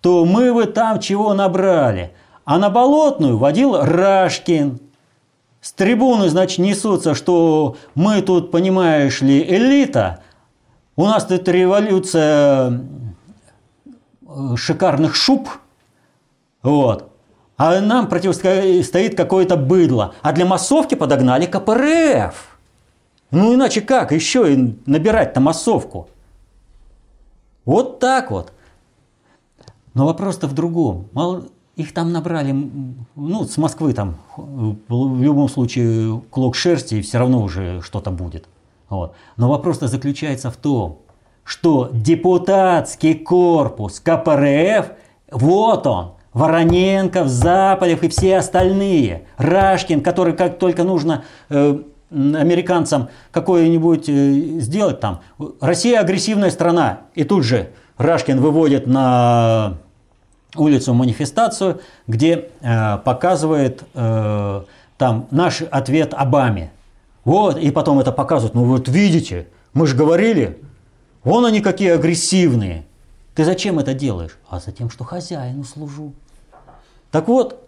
[0.00, 2.12] то мы бы там чего набрали.
[2.44, 4.80] А на Болотную водил Рашкин.
[5.60, 10.22] С трибуны, значит, несутся, что мы тут, понимаешь ли, элита.
[10.94, 12.80] У нас тут революция
[14.26, 15.48] э, шикарных шуб–
[16.66, 17.12] вот.
[17.56, 20.14] А нам противостоит какое-то быдло.
[20.22, 22.55] А для массовки подогнали КПРФ.
[23.30, 26.08] Ну иначе как еще и набирать-то массовку?
[27.64, 28.52] Вот так вот.
[29.94, 31.08] Но вопрос-то в другом.
[31.12, 32.52] Мало, их там набрали,
[33.14, 38.46] ну, с Москвы там, в любом случае, клок шерсти, и все равно уже что-то будет.
[38.88, 39.14] Вот.
[39.36, 41.00] Но вопрос-то заключается в том,
[41.44, 44.92] что депутатский корпус КПРФ,
[45.30, 49.26] вот он, Вороненков, Заполев и все остальные.
[49.38, 51.78] Рашкин, который как только нужно э,
[52.16, 55.20] американцам какое-нибудь э, сделать там.
[55.60, 57.00] Россия агрессивная страна.
[57.14, 59.78] И тут же Рашкин выводит на
[60.54, 64.62] улицу манифестацию, где э, показывает э,
[64.96, 66.72] там наш ответ Обаме.
[67.24, 68.54] Вот, и потом это показывают.
[68.54, 70.58] Ну вот видите, мы же говорили,
[71.22, 72.86] вон они какие агрессивные.
[73.34, 74.38] Ты зачем это делаешь?
[74.48, 76.14] А за тем, что хозяину служу.
[77.10, 77.65] Так вот,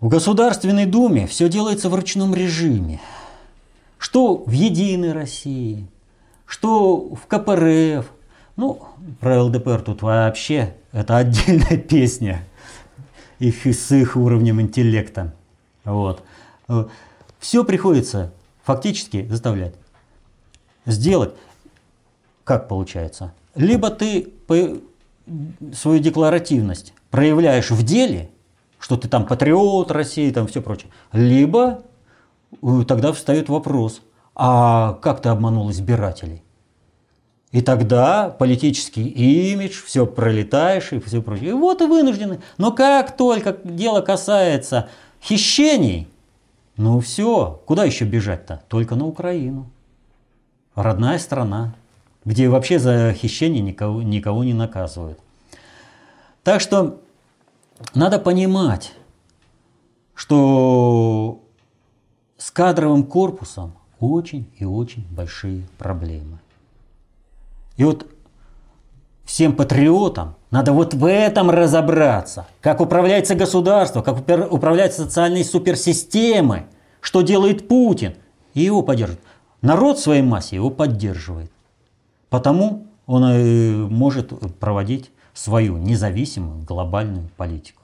[0.00, 3.00] в Государственной Думе все делается в ручном режиме.
[3.98, 5.88] Что в Единой России,
[6.46, 8.06] что в КПРФ.
[8.56, 8.82] Ну,
[9.20, 12.44] про ЛДПР тут вообще это отдельная песня
[13.38, 15.34] их с их уровнем интеллекта.
[15.84, 16.22] Вот.
[17.38, 18.32] Все приходится
[18.64, 19.74] фактически заставлять
[20.86, 21.34] сделать,
[22.44, 23.32] как получается.
[23.54, 24.32] Либо ты
[25.74, 28.30] свою декларативность проявляешь в деле,
[28.78, 31.82] что ты там патриот России, там все прочее, либо
[32.62, 34.02] э, тогда встает вопрос,
[34.34, 36.42] а как ты обманул избирателей?
[37.50, 41.50] И тогда политический имидж, все пролетаешь и все прочее.
[41.50, 42.40] И вот и вынуждены.
[42.58, 44.90] Но как только дело касается
[45.22, 46.08] хищений,
[46.76, 48.62] ну все, куда еще бежать-то?
[48.68, 49.70] Только на Украину.
[50.74, 51.74] Родная страна,
[52.24, 55.18] где вообще за хищение никого, никого не наказывают.
[56.44, 57.00] Так что
[57.94, 58.92] надо понимать,
[60.14, 61.42] что
[62.36, 66.38] с кадровым корпусом очень и очень большие проблемы.
[67.76, 68.06] И вот
[69.24, 72.46] всем патриотам надо вот в этом разобраться.
[72.60, 74.18] Как управляется государство, как
[74.50, 76.66] управляются социальные суперсистемы,
[77.00, 78.14] что делает Путин.
[78.54, 79.24] И его поддерживает.
[79.60, 81.52] Народ в своей массе его поддерживает.
[82.30, 87.82] Потому он и может проводить свою независимую глобальную политику.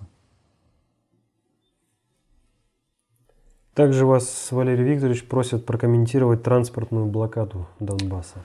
[3.75, 8.43] Также вас, Валерий Викторович, просят прокомментировать транспортную блокаду Донбасса.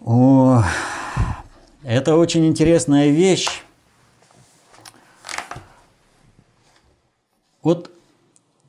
[0.00, 0.64] О,
[1.84, 3.62] это очень интересная вещь.
[7.62, 7.92] Вот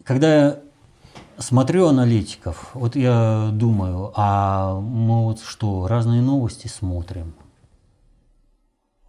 [0.03, 0.59] когда я
[1.39, 7.33] смотрю аналитиков, вот я думаю, а мы вот что, разные новости смотрим–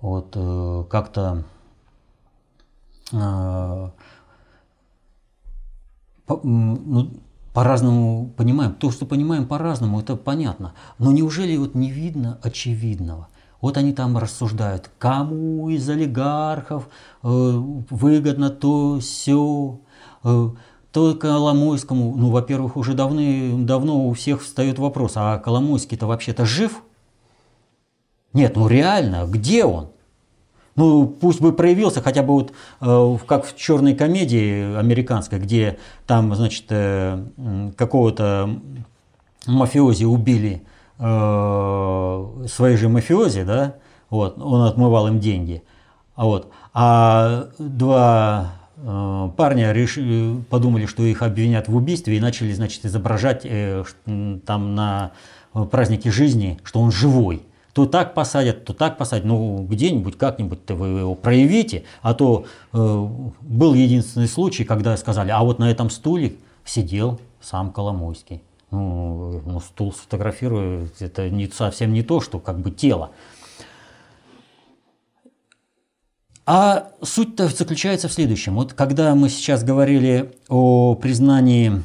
[0.02, 1.44] вот э, как-то
[3.12, 3.90] э,
[6.28, 7.10] ну,
[7.54, 8.74] по-разному понимаем.
[8.74, 10.74] То, что понимаем по-разному, это понятно.
[10.98, 13.28] Но неужели вот не видно очевидного?
[13.60, 16.88] Вот они там рассуждают, кому из олигархов
[17.22, 19.80] э, выгодно то, все,
[20.24, 20.48] э,
[20.90, 22.16] то Коломойскому.
[22.16, 26.82] Ну, во-первых, уже давны, давно у всех встает вопрос, а Коломойский-то вообще-то жив?
[28.32, 29.88] Нет, ну реально, где он?
[30.74, 36.34] Ну, пусть бы проявился хотя бы вот э, как в черной комедии американской, где там,
[36.34, 37.22] значит, э,
[37.76, 38.58] какого-то
[39.46, 40.62] мафиози убили
[40.98, 43.76] э, свои же мафиози, да,
[44.08, 45.62] вот, он отмывал им деньги,
[46.14, 52.50] а вот, а два э, парня решили, подумали, что их обвинят в убийстве и начали,
[52.52, 53.84] значит, изображать э,
[54.46, 55.12] там на
[55.70, 57.42] празднике жизни, что он живой.
[57.72, 59.24] То так посадят, то так посадят.
[59.24, 61.84] Ну, где-нибудь, как-нибудь вы его проявите.
[62.02, 63.08] А то э,
[63.40, 68.42] был единственный случай, когда сказали, а вот на этом стуле сидел сам Коломойский.
[68.70, 73.10] Ну, ну стул сфотографирую, это не, совсем не то, что как бы тело.
[76.44, 78.54] А суть-то заключается в следующем.
[78.56, 81.82] Вот когда мы сейчас говорили о признании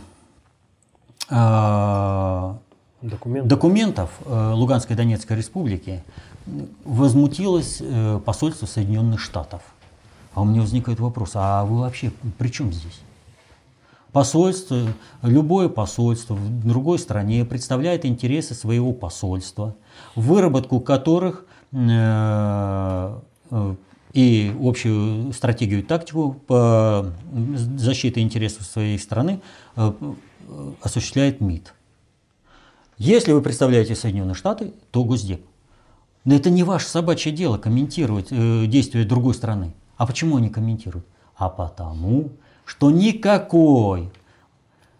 [1.29, 2.53] э,
[3.07, 6.03] документов, документов э, Луганской и Донецкой республики,
[6.85, 9.61] возмутилось э, посольство Соединенных Штатов.
[10.33, 13.01] А у меня возникает вопрос, а вы вообще при чем здесь?
[14.11, 14.87] Посольство,
[15.21, 19.75] любое посольство в другой стране представляет интересы своего посольства,
[20.15, 23.19] выработку которых э,
[24.13, 27.11] и общую стратегию и тактику по
[27.75, 29.41] защите интересов своей страны
[30.81, 31.73] осуществляет МИД.
[32.97, 35.45] Если вы представляете Соединенные Штаты, то Госдеп.
[36.25, 39.75] Но это не ваше собачье дело комментировать э, действия другой страны.
[39.97, 41.05] А почему они комментируют?
[41.35, 42.31] А потому,
[42.65, 44.11] что никакой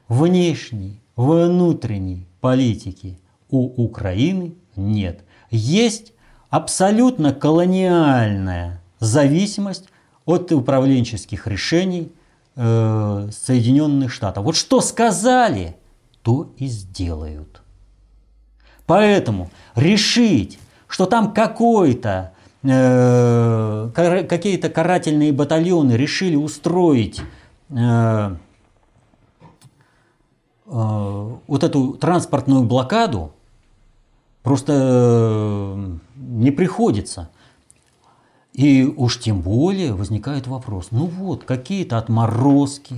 [0.08, 3.20] внешней, внутренней политики
[3.50, 5.24] у Украины нет.
[5.50, 6.14] Есть
[6.50, 9.86] абсолютно колониальная зависимость
[10.26, 12.12] от управленческих решений
[12.56, 14.44] э, Соединенных Штатов.
[14.44, 15.76] Вот что сказали,
[16.22, 17.64] то и сделают.
[18.88, 22.32] Поэтому решить, что там какой-то
[22.64, 23.90] э,
[24.28, 27.22] какие-то карательные батальоны решили устроить
[27.70, 28.36] э, э,
[30.66, 33.34] вот эту транспортную блокаду,
[34.42, 37.30] просто э, не приходится.
[38.54, 42.96] И уж тем более возникает вопрос, ну вот, какие-то отморозки,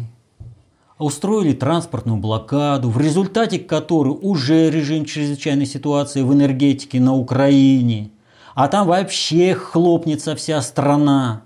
[0.99, 8.11] устроили транспортную блокаду, в результате которой уже режим чрезвычайной ситуации в энергетике на Украине,
[8.53, 11.43] а там вообще хлопнется вся страна.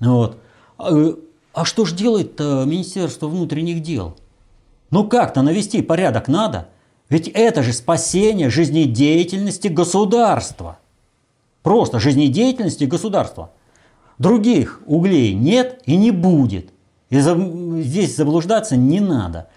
[0.00, 0.38] Вот.
[0.78, 1.14] А, э,
[1.52, 4.16] а что ж делает-то Министерство внутренних дел?
[4.90, 6.68] Ну как-то навести порядок надо.
[7.10, 10.78] Ведь это же спасение жизнедеятельности государства.
[11.62, 13.50] Просто жизнедеятельности государства.
[14.18, 16.70] Других углей нет и не будет.
[17.12, 17.36] И за,
[17.82, 19.48] здесь заблуждаться не надо.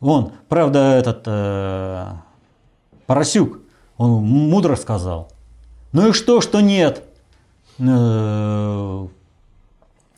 [0.00, 2.06] Вон, правда, этот э,
[3.06, 3.60] Поросюк,
[3.98, 5.28] он мудро сказал.
[5.92, 7.02] Ну и что, что нет
[7.78, 9.06] э,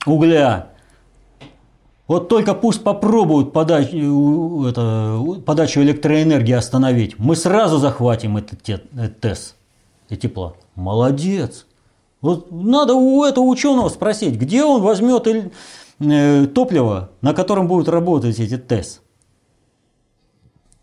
[0.07, 0.69] угля?
[2.07, 7.19] Вот только пусть попробуют подач, это, подачу электроэнергии остановить.
[7.19, 8.63] Мы сразу захватим этот
[9.21, 9.57] ТЭС
[10.11, 10.55] и тепло.
[10.77, 11.67] Молодец.
[12.21, 15.27] Вот надо у этого ученого спросить, где он возьмет
[15.99, 19.01] э, топливо, на котором будут работать эти ТЭС.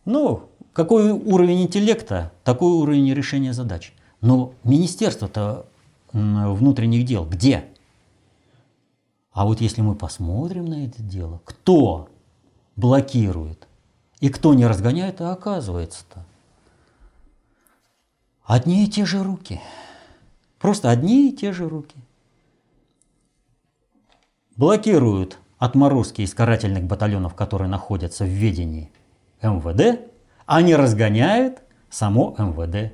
[0.05, 3.93] Ну, какой уровень интеллекта, такой уровень решения задач.
[4.21, 5.65] Но министерство-то
[6.13, 7.65] внутренних дел где?
[9.31, 12.09] А вот если мы посмотрим на это дело, кто
[12.75, 13.67] блокирует
[14.19, 16.25] и кто не разгоняет, а оказывается-то
[18.43, 19.61] одни и те же руки–
[20.61, 21.95] Просто одни и те же руки.
[24.57, 28.91] Блокируют отморозки из карательных батальонов, которые находятся в ведении
[29.41, 30.01] МВД,
[30.45, 32.93] а не разгоняют само МВД,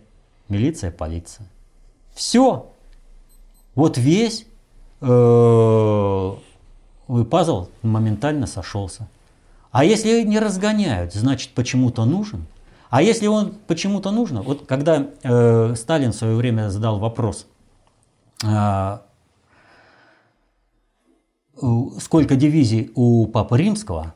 [0.49, 1.47] милиция, полиция.
[2.13, 2.71] Все.
[3.75, 4.45] Вот весь
[5.01, 6.35] э,
[7.29, 9.07] пазл моментально сошелся.
[9.71, 12.47] А если не разгоняют, значит почему-то нужен.
[12.89, 17.45] А если он почему-то нужен, вот когда э, Сталин в свое время задал вопрос–
[18.45, 19.01] а,
[21.99, 24.13] сколько дивизий у Папы Римского,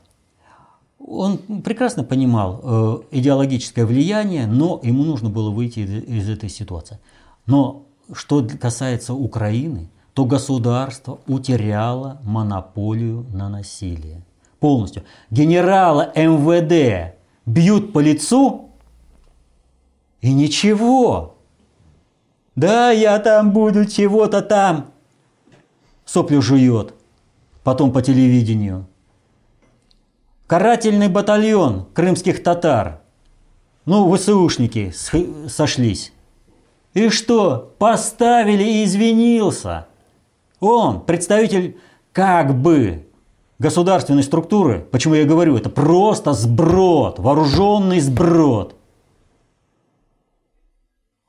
[0.99, 6.99] он прекрасно понимал э, идеологическое влияние, но ему нужно было выйти из этой ситуации.
[7.45, 7.83] Но
[8.13, 14.21] что касается Украины, то государство утеряло монополию на насилие.
[14.59, 15.03] Полностью.
[15.29, 17.15] Генерала МВД
[17.45, 18.69] бьют по лицу
[20.21, 21.35] и ничего.
[22.55, 24.91] Да, я там буду чего-то там.
[26.05, 26.93] Соплю жует.
[27.63, 28.87] Потом по телевидению.
[30.47, 33.01] Карательный батальон крымских татар.
[33.85, 34.93] Ну, ВСУшники
[35.47, 36.13] сошлись.
[36.93, 39.87] И что, поставили и извинился.
[40.59, 41.79] Он, представитель
[42.11, 43.07] как бы
[43.59, 48.75] государственной структуры, почему я говорю, это просто сброд, вооруженный сброд.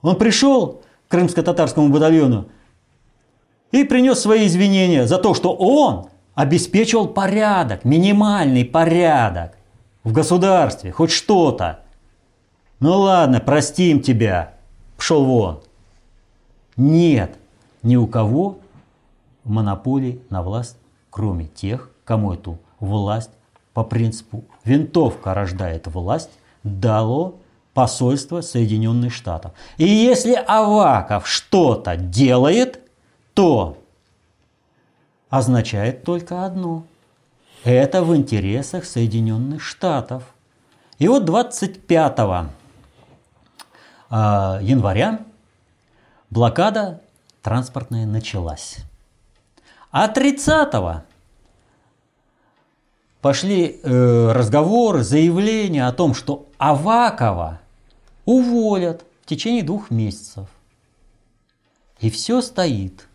[0.01, 2.47] Он пришел, крымско-татарскому батальону
[3.71, 9.57] и принес свои извинения за то, что он обеспечивал порядок, минимальный порядок
[10.05, 11.81] в государстве, хоть что-то.
[12.81, 14.55] Ну ладно, простим тебя,
[14.97, 15.63] пошел вон.
[16.77, 17.39] нет
[17.83, 18.59] ни у кого
[19.45, 20.77] монополии на власть,
[21.11, 23.31] кроме тех, кому эту власть
[23.75, 26.31] по принципу «винтовка рождает власть»
[26.63, 27.37] дало
[27.75, 29.53] посольство Соединенных Штатов.
[29.79, 32.81] И если Аваков что-то делает,
[33.35, 33.79] то
[35.33, 36.85] означает только одно.
[37.65, 40.25] Это в интересах Соединенных Штатов.
[40.99, 42.19] И вот 25
[44.11, 45.21] а, января
[46.29, 47.01] блокада
[47.41, 48.77] транспортная началась.
[49.91, 51.03] А 30
[53.23, 57.59] пошли э, разговоры, заявления о том, что Авакова
[58.27, 60.47] уволят в течение двух месяцев.
[62.01, 63.09] И все стоит.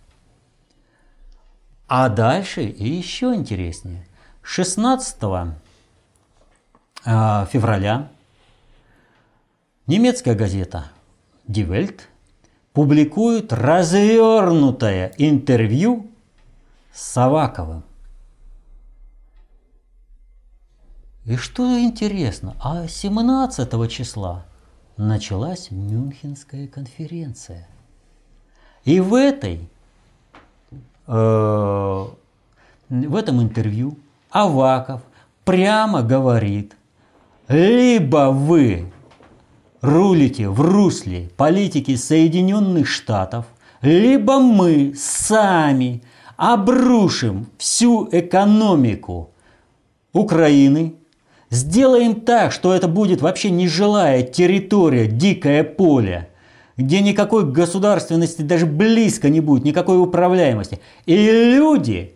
[1.87, 4.05] А дальше еще интереснее.
[4.41, 5.17] 16
[7.05, 8.09] а, февраля
[9.85, 10.91] немецкая газета
[11.47, 12.01] Die Welt
[12.73, 16.11] публикует развернутое интервью
[16.93, 17.83] с Саваковым.
[21.25, 24.45] И что интересно, а 17 числа
[24.97, 27.67] началась Мюнхенская конференция.
[28.83, 29.69] И в этой,
[31.07, 32.15] в
[32.89, 33.97] этом интервью
[34.29, 35.01] Аваков
[35.45, 36.75] прямо говорит,
[37.47, 38.91] либо вы
[39.81, 43.45] рулите в русле политики Соединенных Штатов,
[43.81, 46.03] либо мы сами
[46.35, 49.31] обрушим всю экономику
[50.13, 50.95] Украины
[51.49, 56.29] Сделаем так, что это будет вообще нежилая территория, дикое поле,
[56.77, 60.79] где никакой государственности даже близко не будет, никакой управляемости.
[61.05, 62.15] И люди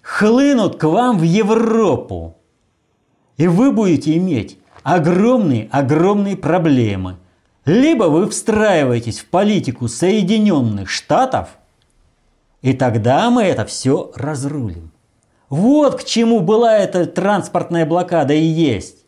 [0.00, 2.36] хлынут к вам в Европу.
[3.36, 7.16] И вы будете иметь огромные-огромные проблемы.
[7.66, 11.50] Либо вы встраиваетесь в политику Соединенных Штатов,
[12.62, 14.90] и тогда мы это все разрулим.
[15.50, 19.04] Вот к чему была эта транспортная блокада и есть.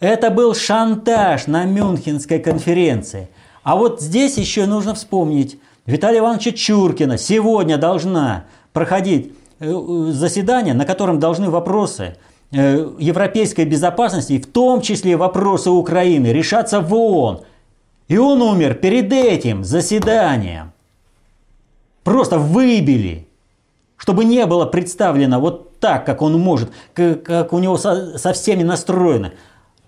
[0.00, 3.28] Это был шантаж на Мюнхенской конференции.
[3.62, 7.18] А вот здесь еще нужно вспомнить Виталия Ивановича Чуркина.
[7.18, 9.72] Сегодня должна проходить э,
[10.10, 12.16] заседание, на котором должны вопросы
[12.52, 17.42] э, европейской безопасности, в том числе вопросы Украины, решаться в ООН.
[18.08, 20.72] И он умер перед этим заседанием.
[22.04, 23.28] Просто выбили
[23.98, 28.62] чтобы не было представлено вот так, как он может, как у него со, со всеми
[28.62, 29.32] настроено.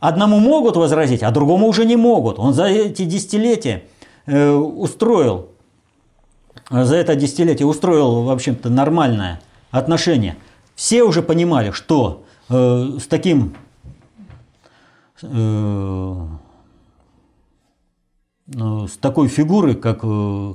[0.00, 2.38] Одному могут возразить, а другому уже не могут.
[2.38, 3.84] Он за эти десятилетия
[4.24, 5.50] э, устроил,
[6.70, 9.40] за это десятилетие устроил, в общем-то, нормальное
[9.70, 10.36] отношение.
[10.74, 13.54] Все уже понимали, что э, с таким
[15.22, 16.26] э,
[18.46, 20.54] ну, с такой фигурой, как э,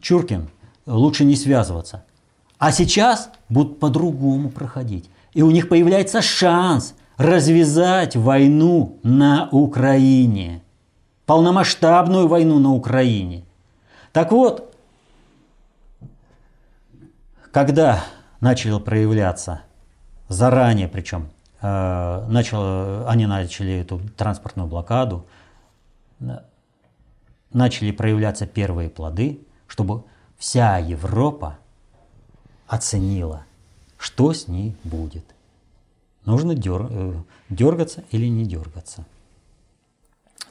[0.00, 0.48] Чуркин,
[0.86, 2.04] лучше не связываться.
[2.58, 5.08] А сейчас будут по-другому проходить.
[5.32, 10.62] И у них появляется шанс развязать войну на Украине.
[11.26, 13.44] Полномасштабную войну на Украине.
[14.12, 14.74] Так вот,
[17.52, 18.04] когда
[18.40, 19.62] начали проявляться,
[20.28, 21.28] заранее причем,
[21.60, 25.24] э, начало, они начали эту транспортную блокаду,
[27.52, 30.04] начали проявляться первые плоды, чтобы
[30.38, 31.58] вся Европа
[32.66, 33.44] оценила,
[33.98, 35.24] что с ней будет.
[36.24, 37.14] Нужно дер, э,
[37.48, 39.04] дергаться или не дергаться.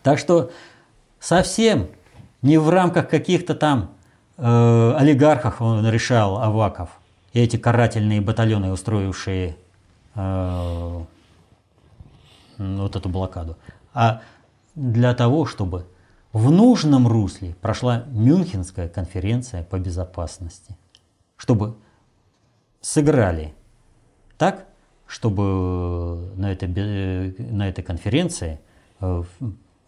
[0.04, 0.52] Так что
[1.20, 1.88] совсем
[2.42, 3.92] не в рамках каких-то там
[4.38, 6.90] э, олигархов он решал Аваков
[7.34, 9.56] и эти карательные батальоны, устроившие
[10.16, 11.04] э,
[12.58, 13.58] вот эту блокаду,
[13.94, 14.22] а
[14.76, 15.86] для того, чтобы
[16.34, 20.78] в нужном русле прошла Мюнхенская конференция по безопасности,
[21.38, 21.76] чтобы
[22.82, 23.54] сыграли
[24.38, 24.66] так,
[25.12, 26.70] чтобы на этой,
[27.38, 28.62] на этой конференции
[29.02, 29.24] э,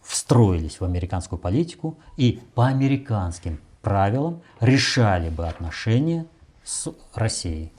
[0.02, 6.26] встроились в американскую политику и по американским правилам решали бы отношения
[6.66, 7.72] с Россией.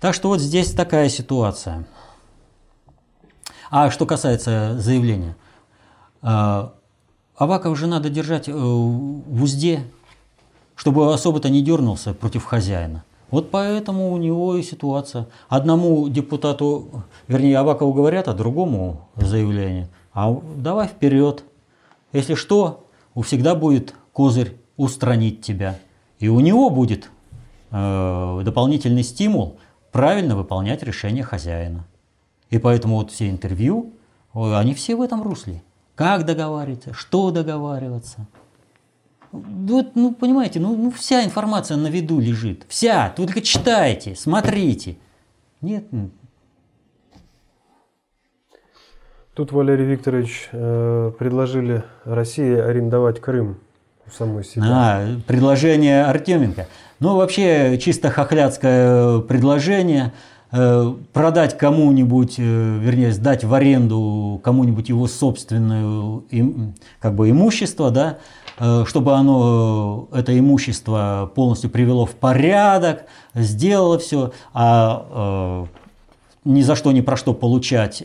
[0.00, 1.84] Так что вот здесь такая ситуация.
[3.70, 5.36] А что касается заявления,
[6.22, 6.68] э,
[7.36, 9.84] Аваков же надо держать э, в узде,
[10.76, 13.04] чтобы особо-то не дернулся против хозяина.
[13.34, 15.26] Вот поэтому у него и ситуация.
[15.48, 19.88] Одному депутату, вернее, Авакову говорят, а другому заявление.
[20.12, 21.42] А давай вперед.
[22.12, 25.80] Если что, у всегда будет козырь устранить тебя.
[26.20, 27.10] И у него будет
[27.72, 29.56] э, дополнительный стимул
[29.90, 31.86] правильно выполнять решение хозяина.
[32.50, 33.94] И поэтому вот все интервью,
[34.32, 35.60] они все в этом русле.
[35.96, 38.28] как договариваться, что договариваться.
[39.34, 42.64] Вот, ну, понимаете, ну, ну вся информация на виду лежит.
[42.68, 43.12] Вся.
[43.16, 44.96] Только читайте, смотрите.
[45.60, 45.86] Нет.
[45.90, 46.10] Ну.
[49.34, 53.58] Тут, Валерий Викторович, э, предложили России арендовать Крым
[54.06, 54.64] у самой себя.
[54.68, 56.68] А, предложение Артеменко.
[57.00, 60.33] Ну, вообще, чисто хохлядское предложение– Э,
[61.12, 66.22] продать кому-нибудь, э, вернее, сдать в аренду кому-нибудь его собственное
[67.00, 68.18] как бы, имущество, да,
[68.58, 75.66] э, чтобы оно, это имущество полностью привело в порядок, сделало все, а
[76.44, 78.04] ни за что, ни про что получать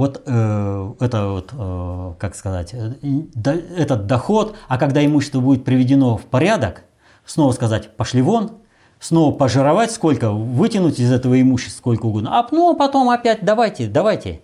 [0.00, 6.22] вот э, это вот, э, как сказать, этот доход, а когда имущество будет приведено в
[6.22, 6.84] порядок,
[7.26, 8.59] снова сказать, пошли вон,
[9.00, 13.88] снова пожировать сколько, вытянуть из этого имущества сколько угодно, а ну, а потом опять давайте,
[13.88, 14.42] давайте,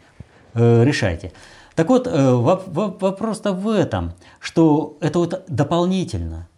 [0.55, 1.33] э, решайте.
[1.77, 6.49] Так вот, э, вопрос-то в этом, что это вот дополнительно.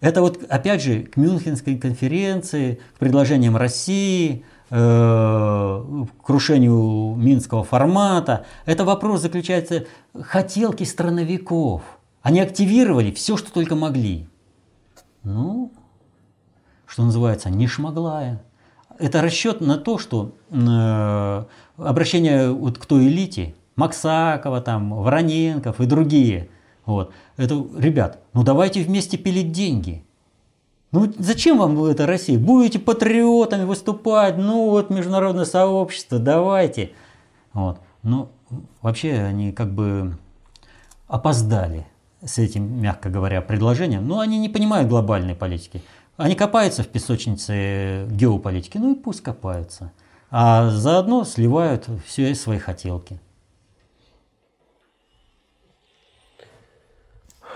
[0.00, 8.44] Это вот, опять же, к Мюнхенской конференции, к предложениям России, э, к крушению минского формата.
[8.66, 9.86] Это вопрос заключается
[10.20, 11.80] хотелки страновиков.
[12.20, 14.28] Они активировали все, что только могли.
[15.22, 15.72] Ну,
[16.94, 18.40] что называется, не шмоглая.
[19.00, 21.44] Это расчет на то, что э,
[21.76, 26.50] обращение вот к той элите, Максакова, там, Вороненков и другие,
[26.86, 30.04] вот, это, ребят, ну давайте вместе пилить деньги.
[30.92, 32.38] Ну зачем вам это Россия?
[32.38, 36.92] Будете патриотами выступать, ну вот международное сообщество, давайте.
[37.54, 37.80] Вот.
[38.04, 38.28] Ну,
[38.82, 40.16] вообще они как бы
[41.08, 41.88] опоздали
[42.24, 44.06] с этим, мягко говоря, предложением.
[44.06, 45.82] Но они не понимают глобальной политики.
[46.16, 49.92] Они копаются в песочнице геополитики, ну и пусть копаются.
[50.30, 53.18] А заодно сливают все свои хотелки.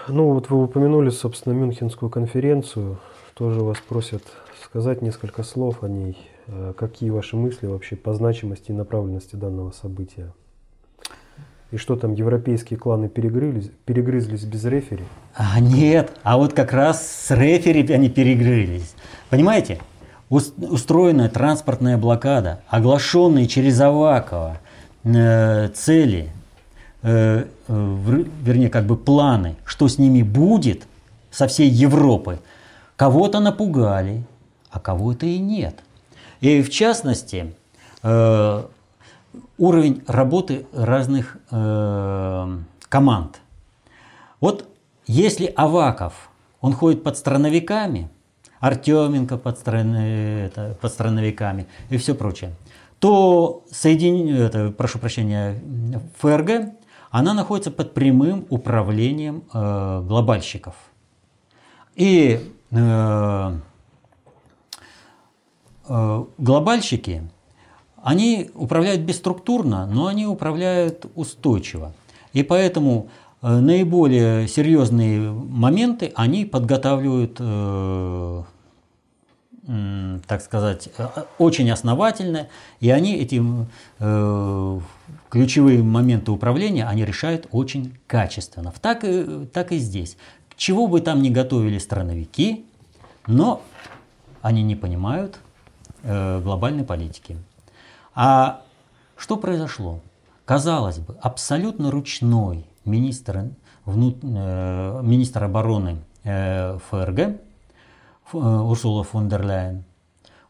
[0.08, 2.98] Ну вот вы упомянули, собственно, Мюнхенскую конференцию.
[3.34, 4.22] Тоже вас просят
[4.64, 6.16] сказать несколько слов о ней.
[6.46, 10.32] Э, какие ваши мысли вообще по значимости и направленности данного события?
[11.70, 15.04] И что там, европейские кланы перегрызлись, перегрызлись без рефери?
[15.34, 18.94] А, нет, а вот как раз с рефери они перегрызлись.
[19.28, 19.78] Понимаете,
[20.30, 24.58] устроенная транспортная блокада, оглашенные через Авакова
[25.04, 26.30] э, цели,
[27.02, 30.86] э, э, вернее, как бы планы, что с ними будет
[31.30, 32.40] со всей Европы,
[32.96, 34.22] кого-то напугали,
[34.70, 35.74] а кого-то и нет.
[36.40, 37.52] И в частности,
[38.02, 38.62] э,
[39.58, 43.40] уровень работы разных э, команд.
[44.40, 44.68] Вот
[45.06, 46.30] если Аваков,
[46.60, 48.08] он ходит под страновиками,
[48.60, 52.52] Артеменко под, стран, это, под страновиками и все прочее,
[52.98, 55.60] то соединение, это, прошу прощения,
[56.18, 56.72] ФРГ,
[57.10, 60.74] она находится под прямым управлением э, глобальщиков.
[61.94, 63.52] И э,
[65.88, 67.22] э, глобальщики
[68.02, 71.92] они управляют бесструктурно, но они управляют устойчиво.
[72.32, 73.08] И поэтому
[73.42, 78.42] э, наиболее серьезные моменты они подготавливают, э,
[80.26, 82.48] так сказать, э, очень основательно,
[82.80, 83.42] и они эти
[85.28, 88.72] ключевые моменты управления они решают очень качественно.
[88.80, 90.16] Так и, так и здесь.
[90.56, 92.64] Чего бы там ни готовили страновики,
[93.26, 93.60] но
[94.40, 95.38] они не понимают
[96.02, 97.36] глобальной политики.
[98.20, 98.62] А
[99.16, 100.00] что произошло?
[100.44, 103.50] Казалось бы, абсолютно ручной министр,
[103.84, 107.36] внут, э, министр обороны э, ФРГ э,
[108.32, 109.84] Урсула фон дер Ляйен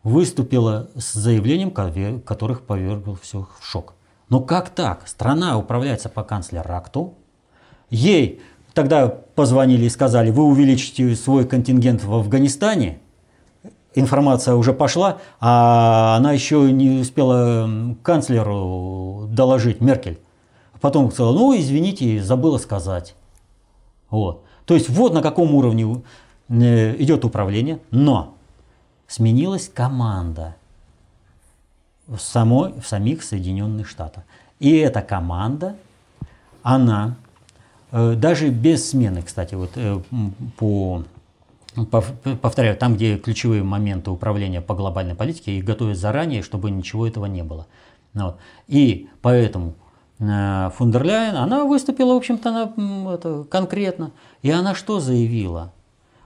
[0.03, 1.71] выступила с заявлением,
[2.23, 3.93] которых повергл всех в шок.
[4.31, 5.07] Но как так?
[5.07, 7.19] Страна управляется по канцлеракту.
[7.91, 8.41] Ей
[8.73, 13.01] тогда позвонили и сказали, вы увеличите свой контингент в Афганистане,
[13.99, 17.69] информация уже пошла, а она еще не успела
[18.03, 20.19] канцлеру доложить, Меркель.
[20.81, 23.15] Потом сказала, ну, извините, забыла сказать.
[24.11, 24.45] Вот.
[24.65, 26.03] То есть вот на каком уровне
[26.49, 28.35] э, идет управление, но
[29.07, 30.57] сменилась команда
[32.07, 34.25] в, самой, в самих Соединенных Штатах.
[34.61, 35.77] И эта команда,
[36.63, 37.17] она
[37.91, 40.01] э, даже без смены, кстати, вот э,
[40.57, 41.03] по
[41.87, 47.27] повторяю, там, где ключевые моменты управления по глобальной политике, их готовят заранее, чтобы ничего этого
[47.27, 47.67] не было.
[48.15, 48.39] Ну вот.
[48.67, 49.75] И поэтому
[50.19, 54.13] э, фон дер Ляйен, она выступила, в общем-то, она, это, конкретно.
[54.43, 55.73] И она что заявила?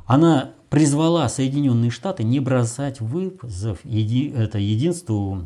[0.07, 5.43] она призвала Соединенные Штаты не бросать вызов еди, это единству,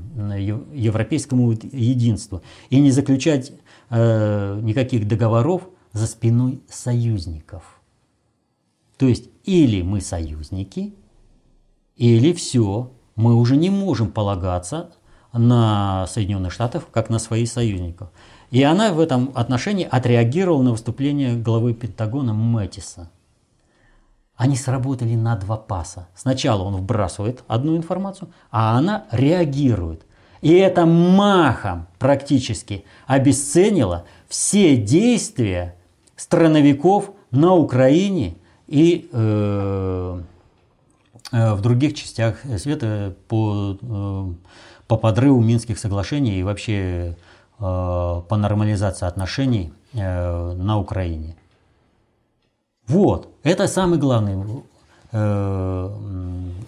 [0.72, 3.52] европейскому единству и не заключать
[3.90, 7.75] э, никаких договоров за спиной союзников.
[8.98, 10.94] То есть или мы союзники,
[11.96, 14.90] или все, мы уже не можем полагаться
[15.32, 18.10] на Соединенных Штатов как на своих союзников.
[18.50, 23.10] И она в этом отношении отреагировала на выступление главы Пентагона Мэттиса.
[24.36, 26.08] Они сработали на два паса.
[26.14, 30.06] Сначала он вбрасывает одну информацию, а она реагирует.
[30.42, 35.74] И это махом практически обесценило все действия
[36.16, 38.36] страновиков на Украине
[38.66, 40.20] и э,
[41.32, 44.24] э, в других частях света по, э,
[44.86, 47.16] по подрыву Минских соглашений и вообще
[47.58, 51.36] Э, по нормализации отношений на Украине.
[52.86, 54.62] Вот, это самый главный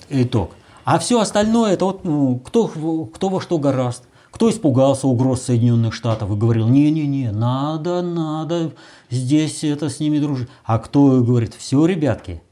[0.09, 0.53] итог.
[0.85, 2.69] А все остальное, это вот ну, кто,
[3.13, 4.05] кто во что гораст.
[4.31, 8.73] Кто испугался угроз Соединенных Штатов и говорил, не-не-не, надо, надо
[9.11, 10.49] здесь это с ними дружить.
[10.65, 12.43] А кто говорит, все, ребятки,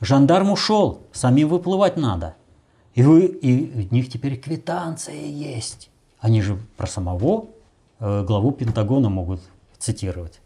[0.00, 2.34] жандарм ушел, самим выплывать надо.
[2.94, 5.90] И, вы, и у них теперь квитанция есть.
[6.18, 7.46] Они же про самого
[8.00, 9.40] э, главу Пентагона могут
[9.78, 10.40] цитировать.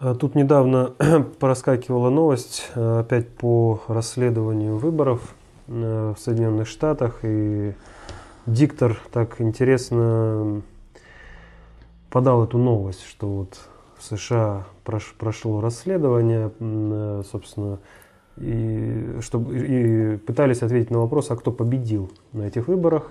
[0.00, 0.92] А тут недавно
[1.40, 5.34] проскакивала новость э, опять по расследованию выборов
[5.68, 7.20] в Соединенных Штатах.
[7.22, 7.74] И
[8.46, 10.62] диктор так интересно
[12.10, 13.58] подал эту новость, что вот
[13.98, 16.50] в США прошло расследование,
[17.30, 17.78] собственно,
[18.36, 23.10] и, чтобы, и пытались ответить на вопрос, а кто победил на этих выборах,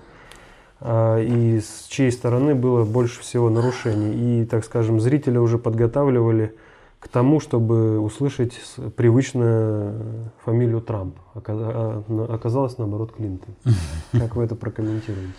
[0.80, 4.42] а, и с чьей стороны было больше всего нарушений.
[4.42, 6.54] И, так скажем, зрители уже подготавливали
[7.00, 8.54] к тому, чтобы услышать
[8.96, 11.16] привычную фамилию Трамп.
[11.34, 13.54] А, оказалось, наоборот, Клинтон.
[14.12, 15.34] Как вы это прокомментируете?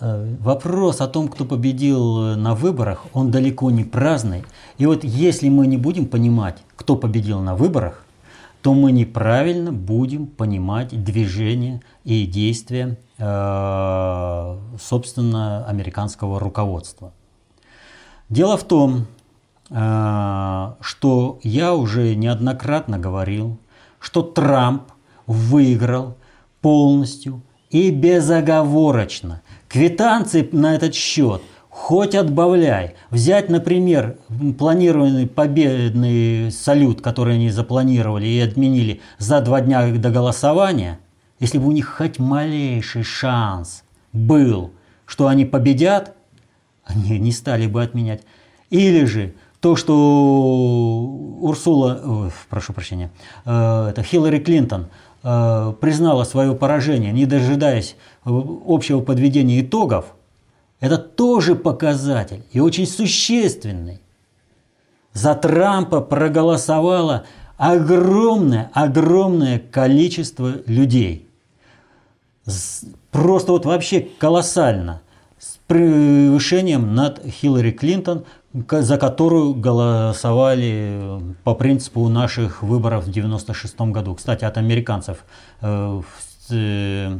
[0.00, 4.44] Э, вопрос о том, кто победил на выборах, он далеко не праздный.
[4.76, 8.04] И вот если мы не будем понимать, кто победил на выборах,
[8.62, 17.12] то мы неправильно будем понимать движение и действия, э, собственно, американского руководства.
[18.28, 19.21] Дело в том, э,
[19.72, 23.58] что я уже неоднократно говорил,
[23.98, 24.82] что Трамп
[25.26, 26.16] выиграл
[26.60, 29.40] полностью и безоговорочно.
[29.68, 32.96] Квитанции на этот счет хоть отбавляй.
[33.08, 34.18] Взять, например,
[34.58, 40.98] планированный победный салют, который они запланировали и отменили за два дня до голосования,
[41.40, 44.72] если бы у них хоть малейший шанс был,
[45.06, 46.14] что они победят,
[46.84, 48.22] они не стали бы отменять.
[48.68, 49.94] Или же то, что
[51.40, 53.12] Урсула, ой, прошу прощения,
[53.44, 54.88] э, это Хиллари Клинтон
[55.22, 57.94] э, признала свое поражение, не дожидаясь
[58.24, 60.06] общего подведения итогов,
[60.80, 64.00] это тоже показатель и очень существенный.
[65.12, 67.24] За Трампа проголосовало
[67.56, 71.28] огромное, огромное количество людей.
[73.12, 75.02] Просто вот вообще колоссально.
[75.38, 84.14] С превышением над Хиллари Клинтон, за которую голосовали по принципу наших выборов в 1996 году.
[84.14, 85.24] Кстати, от американцев
[85.60, 86.02] э,
[86.50, 87.18] э,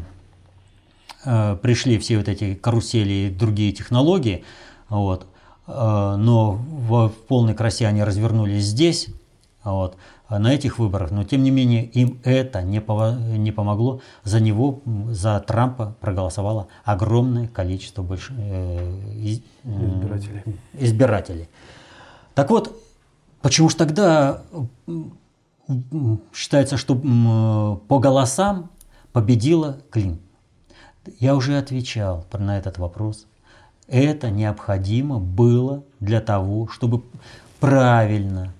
[1.25, 4.45] Э, пришли все вот эти карусели и другие технологии,
[4.89, 5.27] вот,
[5.69, 9.09] э, но в полной красе они развернулись здесь,
[9.63, 9.97] вот,
[10.39, 12.83] на этих выборах, но тем не менее им это не,
[13.39, 14.01] не помогло.
[14.25, 14.81] За него,
[15.11, 19.01] за Трампа проголосовало огромное количество больш, э,
[19.65, 20.43] избирателей.
[20.75, 21.49] избирателей.
[22.35, 22.77] Так вот,
[23.41, 24.43] почему же тогда
[26.35, 26.97] считается, что
[27.89, 28.71] по голосам
[29.13, 30.21] победила Клинтон?
[31.19, 33.27] Я уже отвечал на этот вопрос.
[33.89, 37.03] Это необходимо было для того, чтобы
[37.61, 38.53] правильно,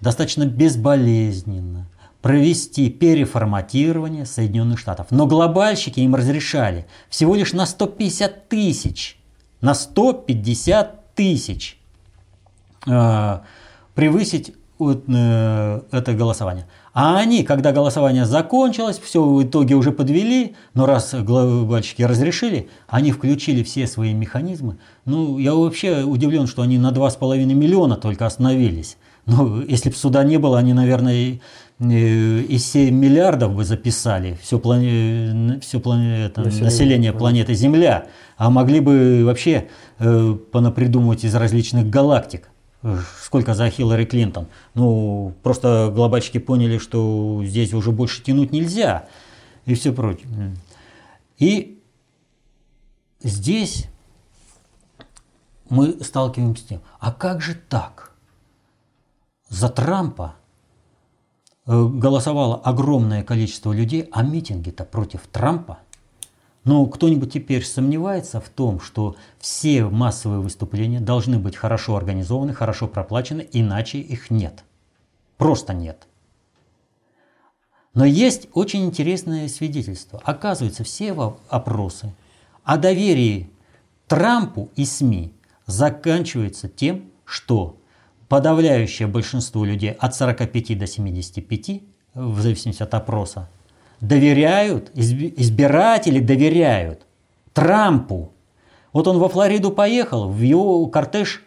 [0.00, 1.86] достаточно безболезненно
[2.22, 5.08] провести переформатирование Соединенных Штатов.
[5.10, 9.18] Но глобальщики им разрешали всего лишь на 150 тысяч,
[9.60, 11.78] на 150 тысяч
[12.86, 13.38] э,
[13.94, 16.66] превысить э, это голосование.
[16.92, 23.12] А они, когда голосование закончилось, все в итоге уже подвели, но раз глобальщики разрешили, они
[23.12, 24.78] включили все свои механизмы.
[25.04, 28.96] Ну, я вообще удивлен, что они на 2,5 миллиона только остановились.
[29.28, 31.38] Ну, если бы суда не было, они, наверное,
[31.78, 38.06] и 7 миллиардов бы записали все, плане, все плане, это, население, население планеты Земля,
[38.38, 39.68] а могли бы вообще
[39.98, 42.48] э, понапридумывать из различных галактик.
[43.22, 44.46] сколько за Хиллари Клинтон.
[44.74, 49.08] Ну, просто глобальщики поняли, что здесь уже больше тянуть нельзя
[49.66, 50.28] и все прочее.
[51.38, 51.78] И
[53.22, 53.86] здесь
[55.68, 58.07] мы сталкиваемся с тем, а как же так?
[59.48, 60.36] За Трампа
[61.66, 65.78] э, голосовало огромное количество людей, а митинги-то против Трампа.
[66.64, 72.88] Но кто-нибудь теперь сомневается в том, что все массовые выступления должны быть хорошо организованы, хорошо
[72.88, 74.64] проплачены, иначе их нет.
[75.38, 76.06] Просто нет.
[77.94, 80.20] Но есть очень интересное свидетельство.
[80.24, 81.12] Оказывается, все
[81.48, 82.14] опросы
[82.64, 83.50] о доверии
[84.08, 85.32] Трампу и СМИ
[85.66, 87.78] заканчиваются тем, что
[88.28, 91.82] подавляющее большинство людей от 45 до 75,
[92.14, 93.48] в зависимости от опроса,
[94.00, 97.02] доверяют, избиратели доверяют
[97.52, 98.32] Трампу.
[98.92, 101.42] Вот он во Флориду поехал, в его кортеж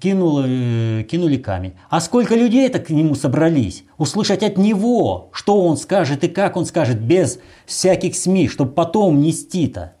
[0.00, 1.74] кинули, кинули камень.
[1.88, 3.84] А сколько людей это к нему собрались?
[3.98, 9.20] Услышать от него, что он скажет и как он скажет, без всяких СМИ, чтобы потом
[9.20, 9.94] нести-то.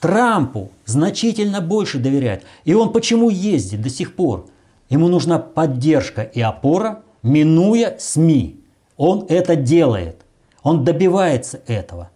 [0.00, 2.42] Трампу значительно больше доверяют.
[2.64, 4.48] И он почему ездит до сих пор?
[4.92, 8.60] Ему нужна поддержка и опора, минуя СМИ.
[8.98, 10.26] Он это делает.
[10.62, 12.10] Он добивается этого.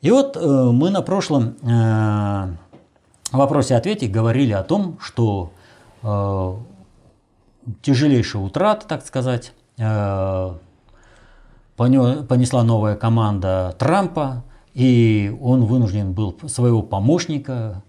[0.00, 2.54] И вот э, мы на прошлом э,
[3.32, 5.52] вопросе-ответе говорили о том, что
[6.02, 6.54] э,
[7.82, 10.54] тяжелейшая утрата, так сказать, э,
[11.76, 17.82] понесла новая команда Трампа, и он вынужден был своего помощника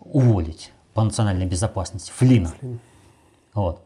[0.00, 2.50] уволить по национальной безопасности, Флина.
[3.54, 3.82] Вот.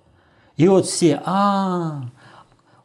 [0.56, 2.08] И вот все, а,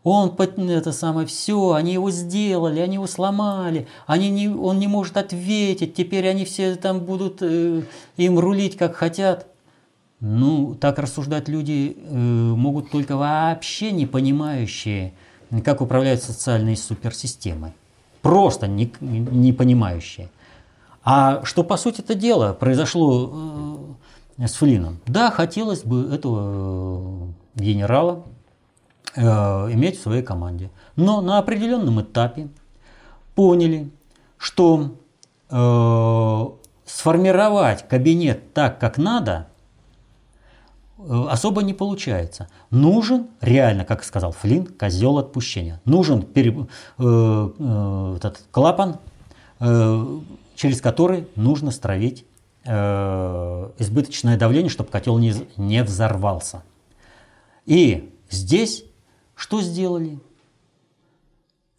[0.03, 5.15] он это самое все, они его сделали, они его сломали, они не, он не может
[5.15, 7.84] ответить, теперь они все там будут э,
[8.17, 9.47] им рулить как хотят.
[10.19, 15.13] Ну, так рассуждать люди э, могут только вообще не понимающие,
[15.63, 17.73] как управляют социальной суперсистемой.
[18.21, 20.29] Просто не, не понимающие.
[21.03, 24.00] А что по сути это дело произошло э,
[24.47, 24.99] с Флином?
[25.05, 28.25] Да, хотелось бы этого э, генерала
[29.15, 30.69] Э, иметь в своей команде.
[30.95, 32.47] Но на определенном этапе
[33.35, 33.91] поняли,
[34.37, 34.95] что
[35.49, 36.45] э,
[36.85, 39.47] сформировать кабинет так, как надо,
[40.97, 42.47] э, особо не получается.
[42.69, 45.81] Нужен, реально, как сказал Флинн, козел отпущения.
[45.83, 46.63] Нужен пере, э,
[46.97, 48.99] э, этот клапан,
[49.59, 50.19] э,
[50.55, 52.25] через который нужно стравить
[52.66, 56.64] э, избыточное давление, чтобы котел не, не взорвался.
[57.66, 58.86] И здесь
[59.41, 60.20] что сделали?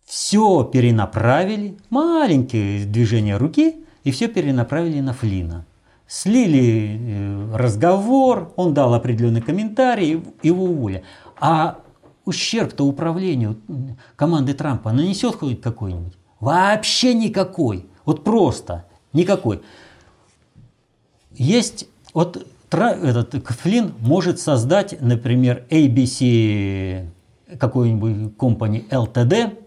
[0.04, 5.64] Все перенаправили, маленькие движения руки, и все перенаправили на Флина.
[6.08, 11.04] Слили э, разговор, он дал определенный комментарий, его уволили.
[11.40, 11.78] А
[12.24, 13.58] ущерб-то управлению
[14.16, 16.14] команды Трампа нанесет хоть какой-нибудь?
[16.40, 17.86] Вообще никакой.
[18.04, 19.62] Вот просто никакой.
[21.34, 27.08] Есть, вот этот Флин может создать, например, ABC
[27.58, 29.58] какой-нибудь компании LTD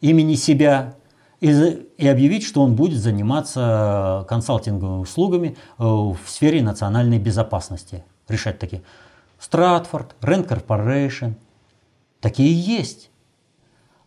[0.00, 0.94] имени себя
[1.40, 1.50] и,
[1.98, 8.04] и объявить, что он будет заниматься консалтинговыми услугами э, в сфере национальной безопасности.
[8.28, 8.82] Решать такие.
[9.40, 11.34] Стратфорд, Rand Corporation.
[12.20, 13.10] Такие есть.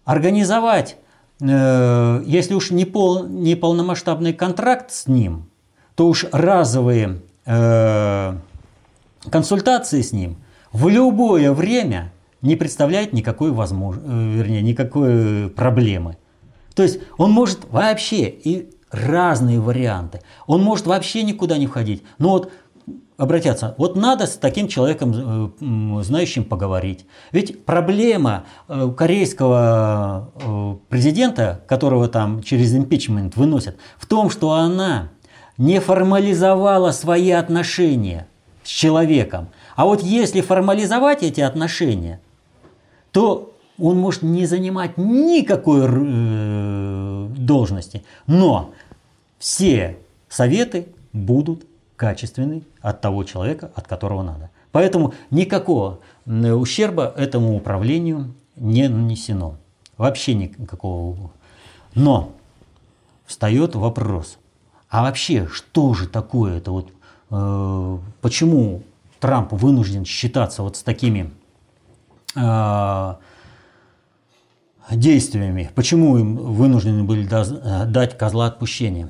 [0.05, 0.97] Организовать,
[1.41, 5.49] э, если уж не, пол, не полномасштабный контракт с ним,
[5.95, 8.37] то уж разовые э,
[9.29, 10.37] консультации с ним
[10.71, 16.17] в любое время не представляет никакой возможности, э, вернее, никакой проблемы.
[16.75, 20.21] То есть он может вообще и разные варианты.
[20.45, 22.03] Он может вообще никуда не входить.
[22.17, 22.51] Но вот
[23.17, 27.05] обратятся, вот надо с таким человеком, э, знающим, поговорить.
[27.31, 30.31] Ведь проблема э, корейского
[30.89, 35.11] президента, которого там через импичмент выносят, в том, что она
[35.57, 38.27] не формализовала свои отношения
[38.63, 39.49] с человеком.
[39.75, 42.19] А вот если формализовать эти отношения,
[43.11, 48.71] то он может не занимать никакой э, должности, но
[49.37, 49.97] все
[50.29, 54.49] советы будут качественны от того человека, от которого надо.
[54.71, 59.55] Поэтому никакого ущерба этому управлению не нанесено.
[59.97, 61.31] Вообще никакого.
[61.93, 62.33] Но
[63.25, 64.37] встает вопрос,
[64.99, 66.89] а вообще что же такое это вот,
[67.31, 68.83] э, почему
[69.19, 71.31] Трамп вынужден считаться вот с такими
[72.35, 73.15] Э,
[74.91, 75.71] действиями.
[75.73, 79.09] Почему им вынуждены были дать козла отпущения?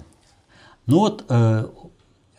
[0.85, 1.67] Ну вот э,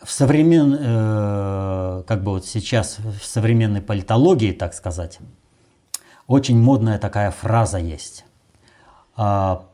[0.01, 5.19] в современ, э, как бы вот сейчас в современной политологии, так сказать,
[6.25, 8.25] очень модная такая фраза есть.
[9.15, 9.65] А,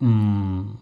[0.00, 0.80] м,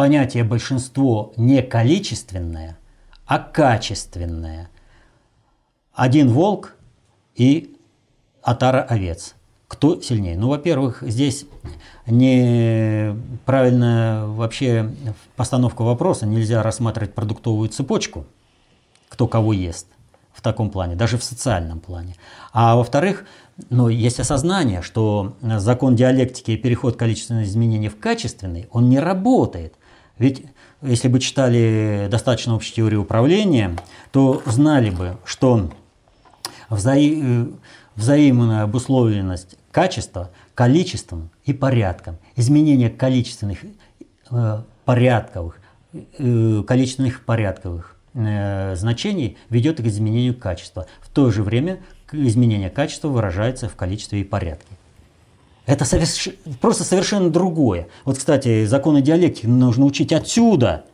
[0.00, 2.78] понятие большинство не количественное,
[3.26, 4.70] а качественное.
[5.92, 6.74] Один волк
[7.34, 7.76] и
[8.40, 9.34] отара овец.
[9.68, 10.38] Кто сильнее?
[10.38, 11.44] Ну, во-первых, здесь
[12.06, 14.90] неправильно вообще
[15.36, 16.24] постановка вопроса.
[16.24, 18.24] Нельзя рассматривать продуктовую цепочку,
[19.10, 19.86] кто кого ест
[20.32, 22.14] в таком плане, даже в социальном плане.
[22.54, 23.26] А во-вторых,
[23.68, 29.74] но есть осознание, что закон диалектики и переход количественных изменений в качественный, он не работает.
[30.20, 30.44] Ведь
[30.82, 33.76] если бы читали достаточно общую теорию управления,
[34.12, 35.70] то знали бы, что
[36.68, 36.94] вза...
[37.96, 42.18] взаимная обусловленность качества количеством и порядком.
[42.36, 43.60] Изменение количественных
[44.30, 45.58] э, порядковых,
[45.94, 50.86] э, количественных порядковых э, значений ведет к изменению качества.
[51.00, 51.80] В то же время
[52.12, 54.76] изменение качества выражается в количестве и порядке.
[55.70, 56.28] Это соверш...
[56.60, 57.86] просто совершенно другое.
[58.04, 60.84] Вот, кстати, законы диалектики нужно учить отсюда.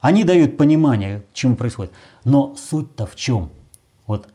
[0.00, 1.92] Они дают понимание, чему происходит.
[2.24, 3.50] Но суть-то в чем?
[4.06, 4.26] Вот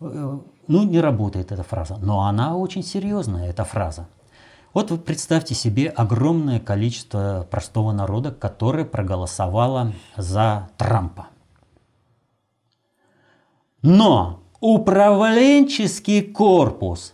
[0.00, 4.08] ну, не работает эта фраза, но она очень серьезная, эта фраза.
[4.72, 11.26] Вот вы представьте себе огромное количество простого народа, которое проголосовало за Трампа.
[13.82, 17.12] Но управленческий корпус,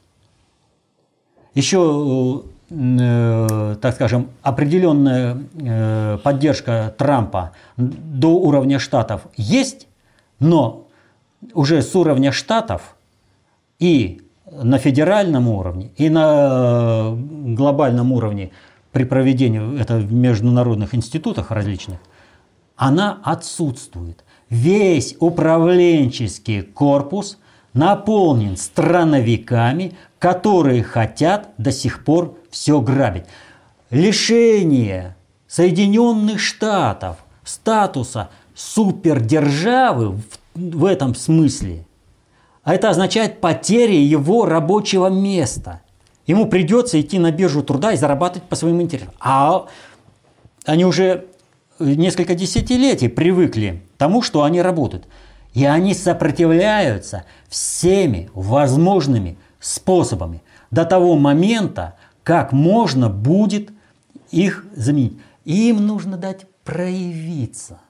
[1.55, 9.87] еще, э, так скажем, определенная э, поддержка Трампа до уровня штатов есть,
[10.41, 10.87] но
[11.53, 12.97] уже с уровня штатов
[13.79, 17.17] и на федеральном уровне, и на э,
[17.55, 18.51] глобальном уровне
[18.93, 21.99] при проведении это в международных институтах различных,
[22.77, 24.25] она отсутствует.
[24.51, 27.39] Весь управленческий корпус
[27.73, 29.95] наполнен страновиками,
[30.25, 33.25] которые хотят до сих пор все грабить.
[33.91, 35.17] Лишение
[35.47, 40.19] Соединенных Штатов статуса супердержавы
[40.55, 41.85] в, этом смысле–
[42.63, 45.83] а это означает потеря его рабочего места.
[46.27, 49.13] Ему придется идти на биржу труда и зарабатывать по своим интересам.
[49.21, 49.67] А
[50.65, 51.27] они уже
[51.79, 55.05] несколько десятилетий привыкли к тому, что они работают.
[55.53, 63.71] И они сопротивляются всеми возможными способами до того момента, как можно будет
[64.31, 65.19] их заменить.
[65.45, 67.81] Им нужно дать проявиться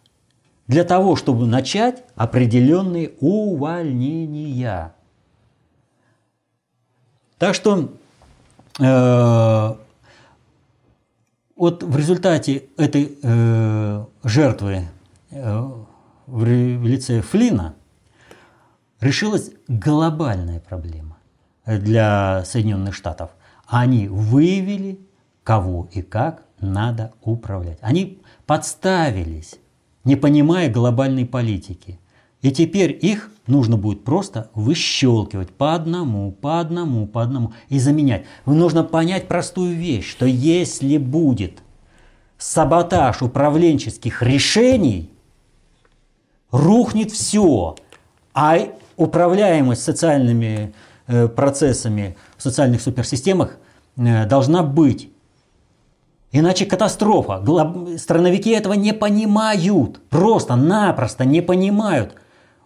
[0.66, 4.94] для того, чтобы начать определенные увольнения.
[7.38, 7.92] Так что
[8.80, 9.74] э,
[11.56, 14.88] вот в результате этой э, жертвы
[15.30, 15.70] э,
[16.26, 17.74] в лице Флина
[19.00, 21.03] решилась глобальная проблема
[21.66, 23.30] для Соединенных Штатов.
[23.66, 25.00] Они выявили,
[25.42, 27.78] кого и как надо управлять.
[27.80, 29.58] Они подставились
[30.04, 31.98] не понимая глобальной политики.
[32.42, 38.26] И теперь их нужно будет просто выщелкивать по одному, по одному, по одному и заменять.
[38.44, 41.62] Нужно понять простую вещь, что если будет
[42.36, 45.10] саботаж управленческих решений,
[46.50, 47.76] рухнет все,
[48.34, 48.58] а
[48.96, 50.74] управляемость социальными
[51.06, 53.56] процессами в социальных суперсистемах
[53.96, 55.10] э, должна быть
[56.36, 57.40] Иначе катастрофа.
[57.96, 60.00] Страновики этого не понимают.
[60.10, 62.16] Просто-напросто не понимают.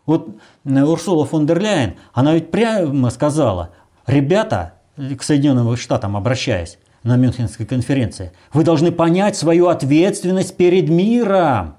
[0.06, 0.30] Вот
[0.64, 3.74] э, Урсула фон дер Ляйен, она ведь прямо сказала,
[4.06, 11.76] ребята, к Соединенным Штатам обращаясь на Мюнхенской конференции, вы должны понять свою ответственность перед миром.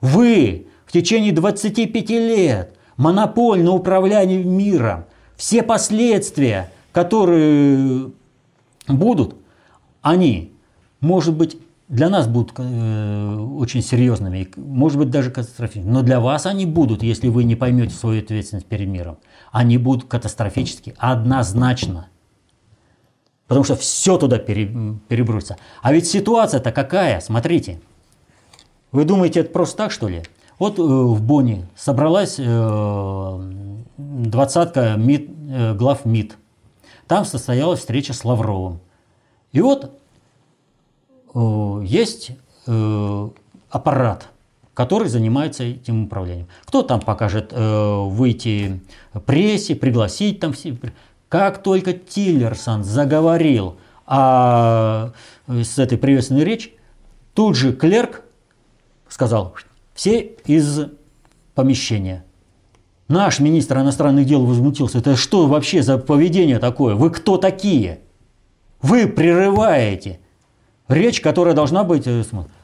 [0.00, 5.06] Вы в течение 25 лет монопольно управляли миром.
[5.36, 8.10] Все последствия, которые
[8.88, 9.36] будут,
[10.02, 10.54] они
[11.04, 11.58] может быть,
[11.88, 15.92] для нас будут э, очень серьезными, может быть, даже катастрофическими.
[15.92, 19.18] Но для вас они будут, если вы не поймете свою ответственность перед миром.
[19.52, 22.08] Они будут катастрофически, однозначно.
[23.46, 25.58] Потому что все туда пере, перебросится.
[25.82, 27.20] А ведь ситуация-то какая?
[27.20, 27.80] Смотрите.
[28.90, 30.22] Вы думаете, это просто так, что ли?
[30.58, 33.40] Вот э, в Бонне собралась э,
[33.96, 36.36] двадцатка МИД, э, глав МИД.
[37.06, 38.80] Там состоялась встреча с Лавровым.
[39.52, 39.92] И вот
[41.82, 42.30] есть
[43.68, 44.28] аппарат,
[44.72, 46.48] который занимается этим управлением.
[46.64, 48.80] Кто там покажет выйти
[49.26, 50.76] прессе, пригласить там все.
[51.28, 53.76] Как только Тиллерсон заговорил
[54.06, 55.10] о,
[55.46, 56.72] с этой приветственной речь,
[57.34, 58.22] тут же клерк
[59.08, 59.54] сказал,
[59.94, 60.80] Все из
[61.54, 62.24] помещения.
[63.08, 64.98] Наш министр иностранных дел возмутился.
[64.98, 66.94] Это что вообще за поведение такое?
[66.94, 68.00] Вы кто такие?
[68.82, 70.20] Вы прерываете
[70.88, 72.06] речь, которая должна быть...
[72.06, 72.22] Э,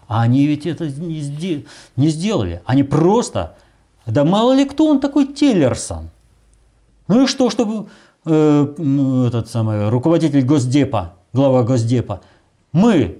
[0.09, 1.65] а они ведь это не, сде...
[1.97, 2.63] не сделали.
[2.65, 3.55] Они просто...
[4.07, 6.11] Да мало ли кто он такой Теллерсон.
[7.07, 7.87] Ну и что, чтобы
[8.25, 12.23] э, этот самый руководитель Госдепа, глава Госдепа,
[12.73, 13.19] мы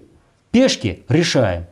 [0.51, 1.67] пешки решаем.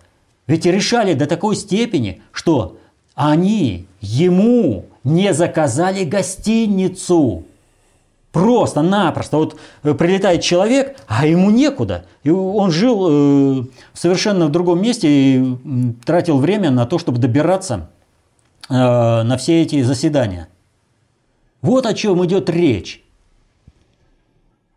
[0.49, 2.79] Ведь решали до такой степени, что
[3.15, 7.45] они ему не заказали гостиницу.
[8.33, 9.37] Просто-напросто.
[9.37, 12.07] Вот э, прилетает человек, а ему некуда.
[12.23, 15.57] И он жил э, совершенно в другом месте и
[16.05, 17.91] тратил время на то, чтобы добираться
[18.69, 20.49] э, на все эти заседания.
[21.61, 23.05] Вот о чем идет речь.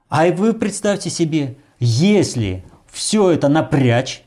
[0.09, 4.23] А вы представьте себе, если все это напрячь,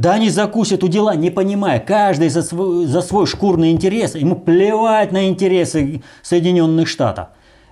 [0.00, 4.34] да они закусят у дела, не понимая, каждый за свой, за свой шкурный интерес, ему
[4.34, 7.28] плевать на интересы Соединенных Штатов.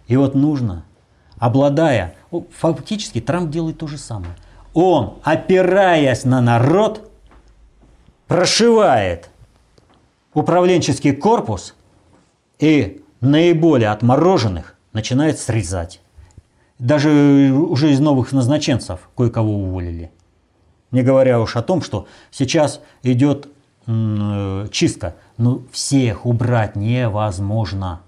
[0.09, 0.85] И вот нужно,
[1.39, 2.17] обладая,
[2.55, 4.33] фактически Трамп делает то же самое.
[4.75, 7.11] Он, опираясь на народ,
[8.27, 9.31] прошивает
[10.35, 11.75] управленческий корпус
[12.59, 16.03] и наиболее отмороженных начинает срезать.
[16.79, 17.09] Даже
[17.55, 20.11] уже из новых назначенцев кое-кого уволили.
[20.91, 23.49] Не говоря уж о том, что сейчас идет
[23.87, 25.17] э, чистка.
[25.37, 28.01] Но всех убрать невозможно.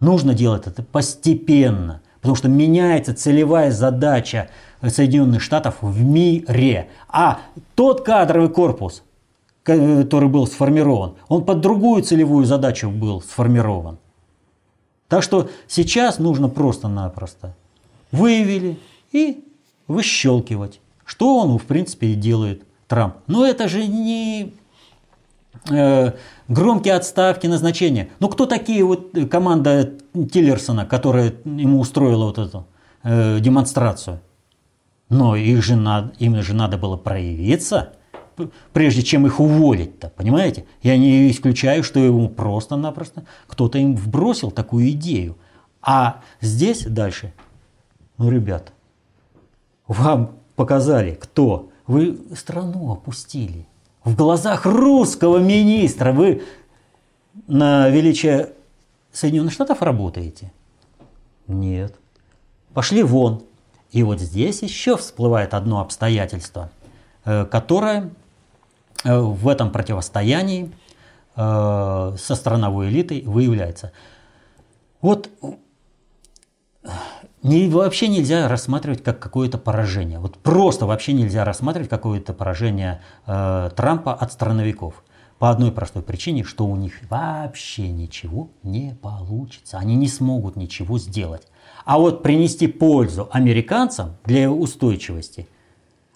[0.00, 4.48] Нужно делать это постепенно, потому что меняется целевая задача
[4.82, 6.88] Соединенных Штатов в мире.
[7.08, 7.40] А
[7.74, 9.02] тот кадровый корпус,
[9.62, 13.98] который был сформирован, он под другую целевую задачу был сформирован.
[15.08, 17.54] Так что сейчас нужно просто-напросто
[18.12, 18.78] выявили
[19.12, 19.44] и
[19.88, 20.80] выщелкивать.
[21.10, 23.16] Что он, в принципе, и делает Трамп.
[23.26, 24.54] Но это же не
[25.68, 26.12] э,
[26.46, 28.10] громкие отставки, назначения.
[28.20, 32.64] Ну кто такие вот команда Тиллерсона, которая ему устроила вот эту
[33.02, 34.20] э, демонстрацию?
[35.08, 37.94] Но их же надо, им же надо было проявиться,
[38.72, 40.64] прежде чем их уволить-то, понимаете?
[40.80, 45.36] Я не исключаю, что ему просто-напросто кто-то им вбросил такую идею.
[45.82, 47.32] А здесь дальше,
[48.16, 48.72] ну, ребят,
[49.88, 51.70] вам показали, кто.
[51.86, 53.66] Вы страну опустили.
[54.04, 56.42] В глазах русского министра вы
[57.46, 58.52] на величие
[59.10, 60.52] Соединенных Штатов работаете?
[61.46, 61.94] Нет.
[62.74, 63.42] Пошли вон.
[63.90, 66.70] И вот здесь еще всплывает одно обстоятельство,
[67.24, 68.10] э, которое
[69.04, 70.70] э, в этом противостоянии
[71.36, 73.92] э, со страновой элитой выявляется.
[75.00, 75.30] Вот
[77.42, 80.18] не, вообще нельзя рассматривать как какое-то поражение.
[80.18, 85.02] Вот просто вообще нельзя рассматривать какое-то поражение э, Трампа от страновиков.
[85.38, 89.78] По одной простой причине, что у них вообще ничего не получится.
[89.78, 91.46] Они не смогут ничего сделать.
[91.86, 95.48] А вот принести пользу американцам для устойчивости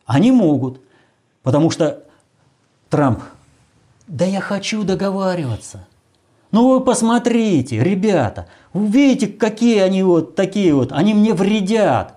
[0.04, 0.82] они могут.
[1.42, 2.04] Потому что
[2.90, 3.22] Трамп,
[4.06, 5.86] да я хочу договариваться.
[6.54, 12.14] Ну вы посмотрите, ребята, вы видите, какие они вот такие вот, они мне вредят.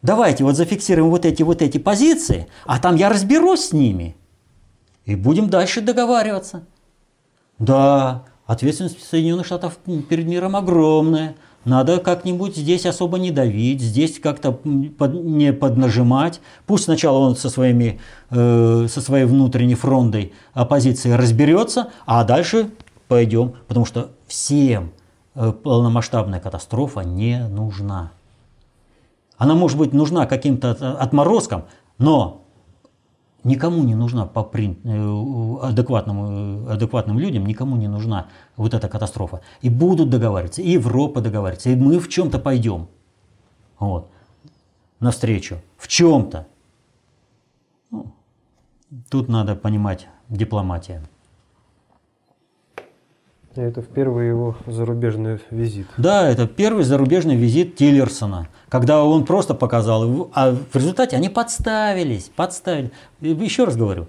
[0.00, 4.16] Давайте вот зафиксируем вот эти вот эти позиции, а там я разберусь с ними.
[5.04, 6.64] И будем дальше договариваться.
[7.58, 9.76] Да, ответственность Соединенных Штатов
[10.08, 11.34] перед миром огромная.
[11.66, 16.40] Надо как-нибудь здесь особо не давить, здесь как-то под, не поднажимать.
[16.66, 22.70] Пусть сначала он со, своими, э, со своей внутренней фрондой оппозиции разберется, а дальше
[23.14, 24.90] пойдем, потому что всем
[25.36, 28.10] э, полномасштабная катастрофа не нужна.
[29.38, 31.62] Она может быть нужна каким-то отморозкам,
[31.98, 32.42] но
[33.44, 34.76] никому не нужна по прин...
[34.82, 38.26] Э, адекватным, адекватным людям, никому не нужна
[38.56, 39.42] вот эта катастрофа.
[39.62, 42.88] И будут договариваться, и Европа договаривается, и мы в чем-то пойдем.
[43.78, 44.08] Вот.
[44.98, 45.58] Навстречу.
[45.76, 46.48] В чем-то.
[47.92, 48.06] Ну,
[49.08, 51.00] тут надо понимать дипломатия.
[53.56, 55.86] Это в первый его зарубежный визит.
[55.96, 62.32] Да, это первый зарубежный визит Тиллерсона, когда он просто показал, а в результате они подставились,
[62.34, 62.90] подставили.
[63.20, 64.08] Еще раз говорю,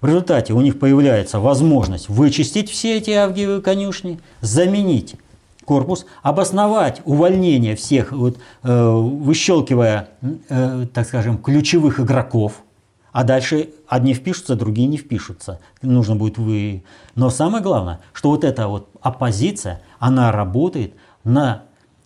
[0.00, 5.16] в результате у них появляется возможность вычистить все эти авгиевые конюшни, заменить
[5.64, 10.10] корпус, обосновать увольнение всех, вот, э, выщелкивая,
[10.48, 12.62] э, так скажем, ключевых игроков–
[13.12, 15.60] а дальше одни впишутся, другие не впишутся.
[15.82, 16.84] Нужно будет вы.
[17.14, 21.64] Но самое главное, что вот эта вот оппозиция, она работает на,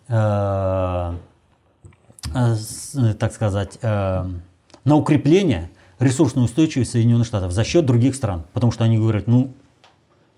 [0.08, 1.14] э,
[2.34, 4.26] э, так сказать, э,
[4.84, 8.44] на укрепление ресурсной устойчивости Соединенных Штатов за счет других стран.
[8.52, 9.54] Потому что они говорят, ну,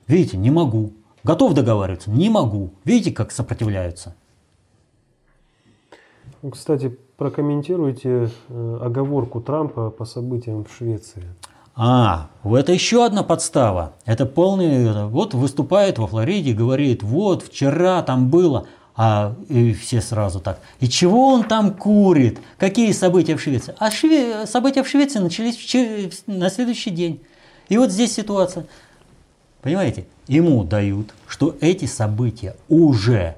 [0.06, 0.93] Видите, не могу.
[1.24, 2.10] Готов договариваться?
[2.10, 2.72] Не могу.
[2.84, 4.14] Видите, как сопротивляются?
[6.43, 11.24] Ну, кстати, прокомментируйте э, оговорку Трампа по событиям в Швеции.
[11.74, 13.93] А, это еще одна подстава.
[14.06, 15.09] Это полный...
[15.09, 18.66] Вот выступает во Флориде, говорит, вот вчера там было,
[18.97, 20.60] а и все сразу так.
[20.80, 22.38] И чего он там курит?
[22.56, 23.74] Какие события в Швеции?
[23.78, 24.47] А шве...
[24.47, 26.28] события в Швеции начались в...
[26.28, 27.20] на следующий день.
[27.68, 28.66] И вот здесь ситуация.
[29.60, 30.06] Понимаете?
[30.28, 33.36] Ему дают, что эти события уже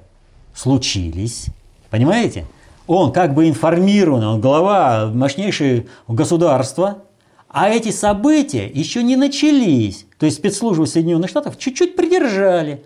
[0.53, 1.47] случились.
[1.89, 2.45] Понимаете?
[2.91, 7.03] Он как бы информирован, он глава мощнейшего государства,
[7.47, 10.07] а эти события еще не начались.
[10.17, 12.83] То есть спецслужбы Соединенных Штатов чуть-чуть придержали.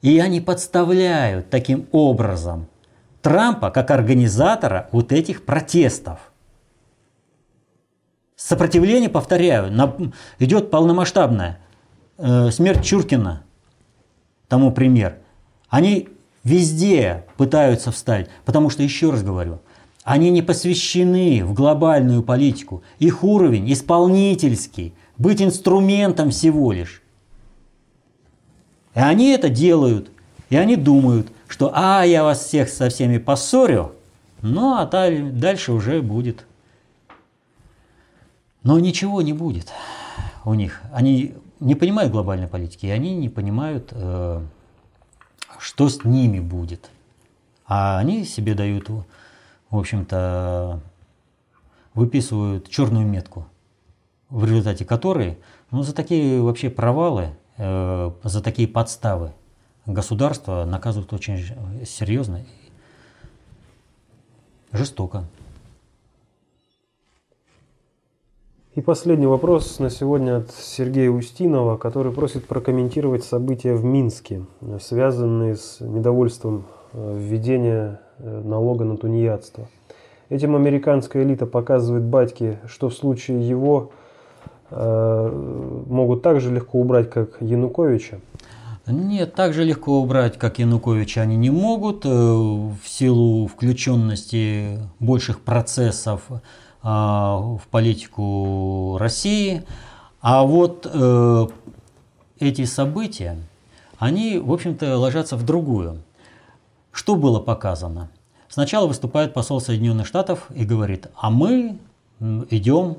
[0.00, 2.68] И они подставляют таким образом
[3.20, 6.32] Трампа как организатора вот этих протестов.
[8.34, 9.94] Сопротивление, повторяю, на,
[10.38, 11.60] идет полномасштабное.
[12.16, 13.42] Э, смерть Чуркина
[14.48, 15.18] тому пример.
[15.68, 16.08] Они
[16.44, 19.60] везде пытаются встать, потому что, еще раз говорю,
[20.04, 22.82] они не посвящены в глобальную политику.
[22.98, 27.02] Их уровень исполнительский, быть инструментом всего лишь.
[28.94, 30.10] И они это делают.
[30.50, 33.92] И они думают, что «а, я вас всех со всеми поссорю»,
[34.42, 36.46] ну а дальше уже будет.
[38.64, 39.68] Но ничего не будет
[40.44, 40.82] у них.
[40.92, 44.42] Они не понимают глобальной политики, и они не понимают, э,
[45.62, 46.90] что с ними будет.
[47.66, 49.04] А они себе дают, в
[49.70, 50.80] общем-то,
[51.94, 53.46] выписывают черную метку,
[54.28, 55.38] в результате которой,
[55.70, 59.34] ну, за такие вообще провалы Э, за такие подставы
[59.84, 61.38] государство наказывают очень
[61.84, 62.44] серьезно
[64.72, 65.26] и жестоко.
[68.74, 74.44] И последний вопрос на сегодня от Сергея Устинова, который просит прокомментировать события в Минске,
[74.80, 79.68] связанные с недовольством э, введения э, налога на тунеядство.
[80.30, 83.92] Этим американская элита показывает батьке, что в случае его
[84.74, 88.20] Э, могут так же легко убрать, как Януковича?
[88.86, 95.40] Нет, так же легко убрать, как Януковича, они не могут э, в силу включенности больших
[95.40, 96.22] процессов
[96.82, 99.62] в политику России.
[100.20, 101.46] А вот э,
[102.38, 103.38] эти события,
[103.98, 106.02] они, в общем-то, ложатся в другую.
[106.90, 108.10] Что было показано?
[108.48, 111.78] Сначала выступает посол Соединенных Штатов и говорит, а мы
[112.50, 112.98] идем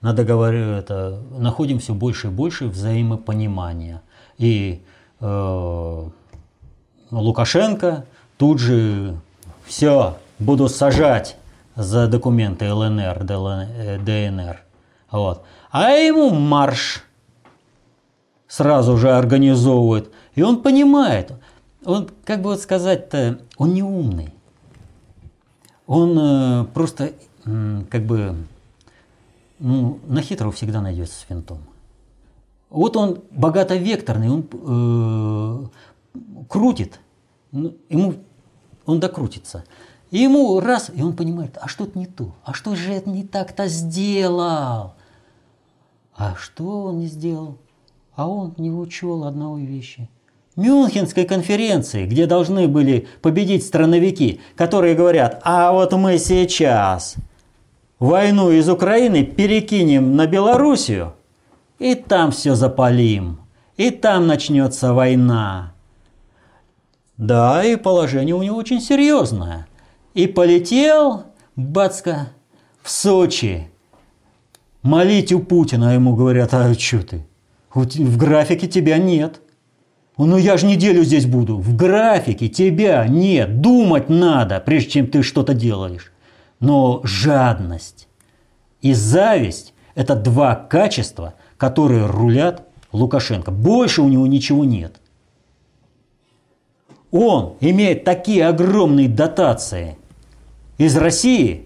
[0.00, 4.02] на договоре это, находим все больше и больше взаимопонимания.
[4.36, 4.82] И
[5.20, 6.08] э,
[7.10, 8.04] Лукашенко
[8.36, 9.16] тут же
[9.66, 11.36] все, буду сажать
[11.78, 14.62] за документы ЛНР, ДНР.
[15.12, 15.44] Вот.
[15.70, 17.04] А ему марш
[18.48, 20.10] сразу же организовывает.
[20.34, 21.32] И он понимает,
[21.84, 24.34] он, как бы вот сказать-то, он не умный.
[25.86, 27.12] Он э, просто
[27.44, 28.34] э, как бы
[29.60, 31.58] ну, на хитрого всегда найдется с винтом.
[32.70, 37.00] Вот он богаtovекторный, он э, крутит,
[37.52, 38.14] ну, ему,
[38.84, 39.64] он докрутится.
[40.10, 43.68] Ему раз, и он понимает, а что-то не то, а что же это не так-то
[43.68, 44.94] сделал?
[46.16, 47.58] А что он не сделал?
[48.14, 50.08] А он не учел одной вещи.
[50.56, 57.14] Мюнхенской конференции, где должны были победить страновики, которые говорят, а вот мы сейчас
[58.00, 61.14] войну из Украины перекинем на Белоруссию,
[61.78, 63.38] и там все запалим,
[63.76, 65.74] и там начнется война.
[67.16, 69.68] Да, и положение у него очень серьезное.
[70.14, 71.24] И полетел
[71.56, 72.30] Бацка
[72.82, 73.68] в Сочи.
[74.82, 77.26] Молить у Путина, ему говорят, а что ты?
[77.74, 79.40] В графике тебя нет.
[80.16, 81.58] Ну я же неделю здесь буду.
[81.58, 83.60] В графике тебя нет.
[83.60, 86.12] Думать надо, прежде чем ты что-то делаешь.
[86.60, 88.08] Но жадность
[88.80, 93.50] и зависть– это два качества, которые рулят Лукашенко.
[93.50, 95.00] Больше у него ничего нет.
[97.10, 99.96] Он имеет такие огромные дотации
[100.76, 101.64] из России,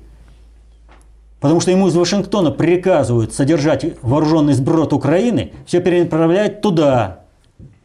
[1.40, 7.24] потому что ему из Вашингтона приказывают содержать вооруженный сброд Украины, все перенаправляют туда.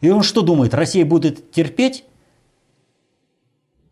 [0.00, 2.04] И он что думает, Россия будет терпеть?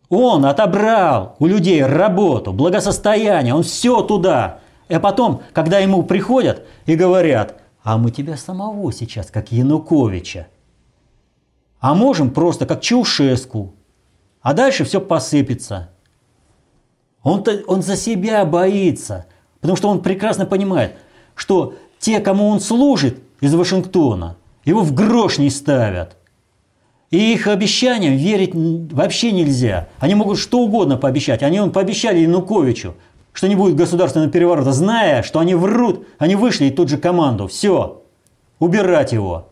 [0.08, 4.60] Он отобрал у людей работу, благосостояние, он все туда.
[4.88, 10.46] А потом, когда ему приходят и говорят, а мы тебя самого сейчас, как Януковича,
[11.80, 13.74] а можем просто как Чаушеску,
[14.40, 15.90] а дальше все посыпется.
[17.22, 19.26] Он, он за себя боится,
[19.60, 20.96] потому что он прекрасно понимает,
[21.34, 26.16] что те, кому он служит из Вашингтона, Его в грош не ставят.
[27.10, 28.50] И их обещаниям верить
[28.92, 29.88] вообще нельзя.
[30.00, 31.42] Они могут что угодно пообещать.
[31.42, 32.94] Они он пообещали Януковичу,
[33.32, 37.46] что не будет государственного переворота, зная, что они врут, они вышли и тут же команду.
[37.46, 38.02] Все,
[38.58, 39.48] убирать его.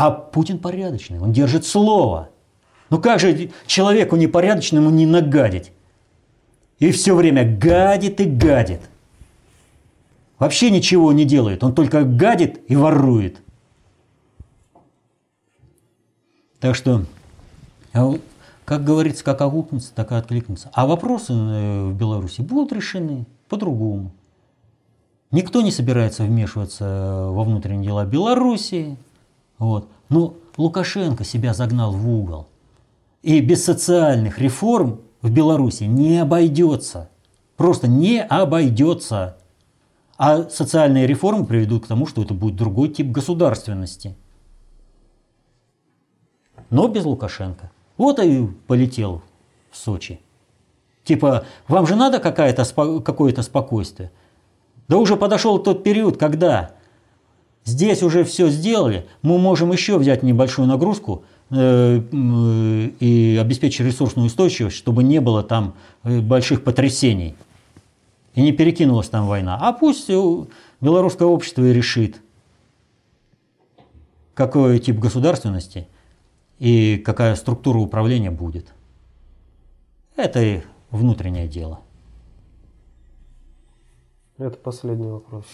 [0.00, 2.30] А Путин порядочный, он держит слово.
[2.88, 5.72] Ну как же человеку непорядочному не нагадить?
[6.78, 8.80] И все время гадит и гадит.
[10.38, 13.42] Вообще ничего не делает, он только гадит и ворует.
[16.60, 17.04] Так что,
[17.92, 18.14] а
[18.64, 20.70] как говорится, как огукнется, так и откликнется.
[20.72, 24.12] А вопросы э, в Беларуси будут решены по-другому.
[25.30, 28.96] Никто не собирается вмешиваться во внутренние дела Белоруссии.
[29.60, 29.88] Вот.
[30.08, 32.48] Но Лукашенко себя загнал в угол.
[33.22, 37.10] И без социальных реформ в Беларуси не обойдется.
[37.56, 39.36] Просто не обойдется.
[40.16, 44.16] А социальные реформы приведут к тому, что это будет другой тип государственности.
[46.70, 47.70] Но без Лукашенко.
[47.98, 49.22] Вот и полетел
[49.70, 50.20] в Сочи.
[51.04, 52.64] Типа, вам же надо какое-то
[53.02, 54.10] какое спокойствие.
[54.88, 56.72] Да уже подошел тот период, когда
[57.64, 62.00] здесь уже все сделали, мы можем еще взять небольшую нагрузку э,
[63.00, 67.34] и обеспечить ресурсную устойчивость, чтобы не было там э, больших потрясений.
[68.34, 69.58] И не перекинулась там война.
[69.60, 70.08] А пусть
[70.80, 72.20] белорусское общество и решит,
[74.34, 75.88] какой тип государственности
[76.58, 78.72] и какая структура управления будет.
[80.16, 80.60] Это и
[80.90, 81.80] внутреннее дело.
[84.38, 85.44] Это последний вопрос.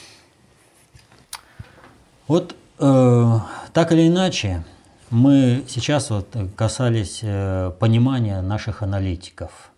[2.29, 3.39] Вот э,
[3.73, 4.65] так или иначе,
[5.11, 6.27] мы сейчас вот
[6.57, 9.71] касались э, понимания наших аналитиков.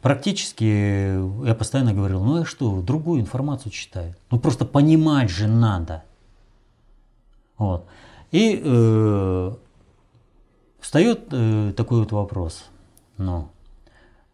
[0.00, 4.14] Практически я постоянно говорил, ну я что, другую информацию читаю.
[4.30, 6.04] Ну просто понимать же надо.
[7.58, 7.86] Вот.
[8.30, 9.54] И э,
[10.78, 12.66] встает э, такой вот вопрос.
[13.18, 13.48] Ну,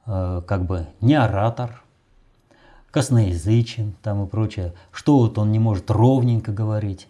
[0.07, 1.82] э, как бы не оратор,
[2.93, 7.09] косноязычен там и прочее, что вот он не может ровненько говорить.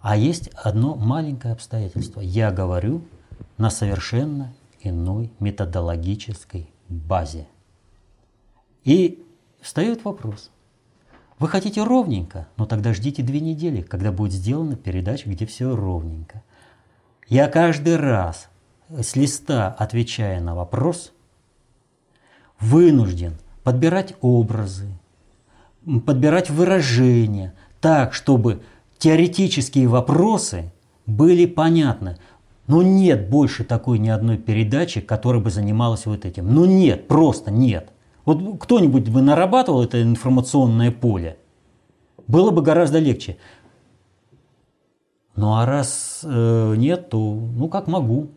[0.00, 2.20] А есть одно маленькое обстоятельство.
[2.20, 3.02] Я говорю
[3.58, 7.46] на совершенно иной методологической базе.
[8.84, 9.24] И
[9.60, 10.50] встает вопрос.
[11.38, 16.42] Вы хотите ровненько, но тогда ждите две недели, когда будет сделана передача, где все ровненько.
[17.28, 18.48] Я каждый раз
[18.88, 21.12] с листа, отвечая на вопрос,
[22.58, 23.36] вынужден
[23.66, 24.86] подбирать образы,
[26.04, 28.62] подбирать выражения так, чтобы
[28.98, 30.72] теоретические вопросы
[31.04, 32.16] были понятны.
[32.68, 36.54] Но нет больше такой ни одной передачи, которая бы занималась вот этим.
[36.54, 37.90] Ну нет, просто нет.
[38.24, 41.36] Вот кто-нибудь бы нарабатывал это информационное поле,
[42.28, 43.36] было бы гораздо легче.
[45.34, 48.28] Ну а раз э, нет, то ну как могу.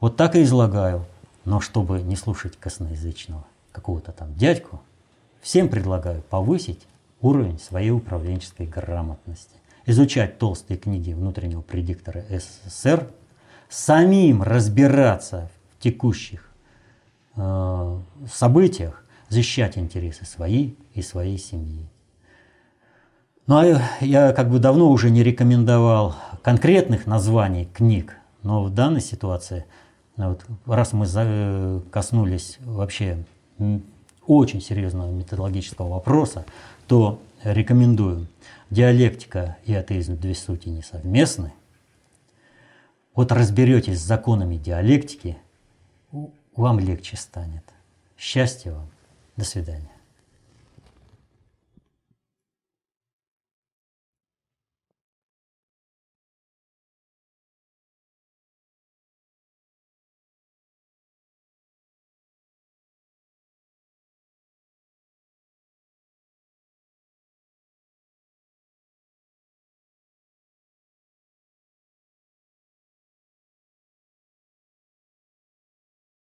[0.00, 1.04] Вот так и излагаю.
[1.44, 3.44] Но чтобы не слушать косноязычного
[3.76, 4.80] какого-то там дядьку,
[5.42, 6.86] всем предлагаю повысить
[7.20, 13.10] уровень своей управленческой грамотности, изучать толстые книги внутреннего предиктора СССР,
[13.68, 16.50] самим разбираться в текущих
[17.36, 17.98] э,
[18.32, 21.86] событиях, защищать интересы свои и своей семьи.
[23.46, 29.02] Ну а я как бы давно уже не рекомендовал конкретных названий книг, но в данной
[29.02, 29.66] ситуации,
[30.16, 33.24] вот, раз мы коснулись вообще
[34.26, 36.44] очень серьезного методологического вопроса,
[36.86, 38.26] то рекомендую.
[38.70, 41.52] Диалектика и атеизм две сути не совместны.
[43.14, 45.38] Вот разберетесь с законами диалектики,
[46.56, 47.64] вам легче станет.
[48.18, 48.88] Счастья вам.
[49.36, 49.95] До свидания.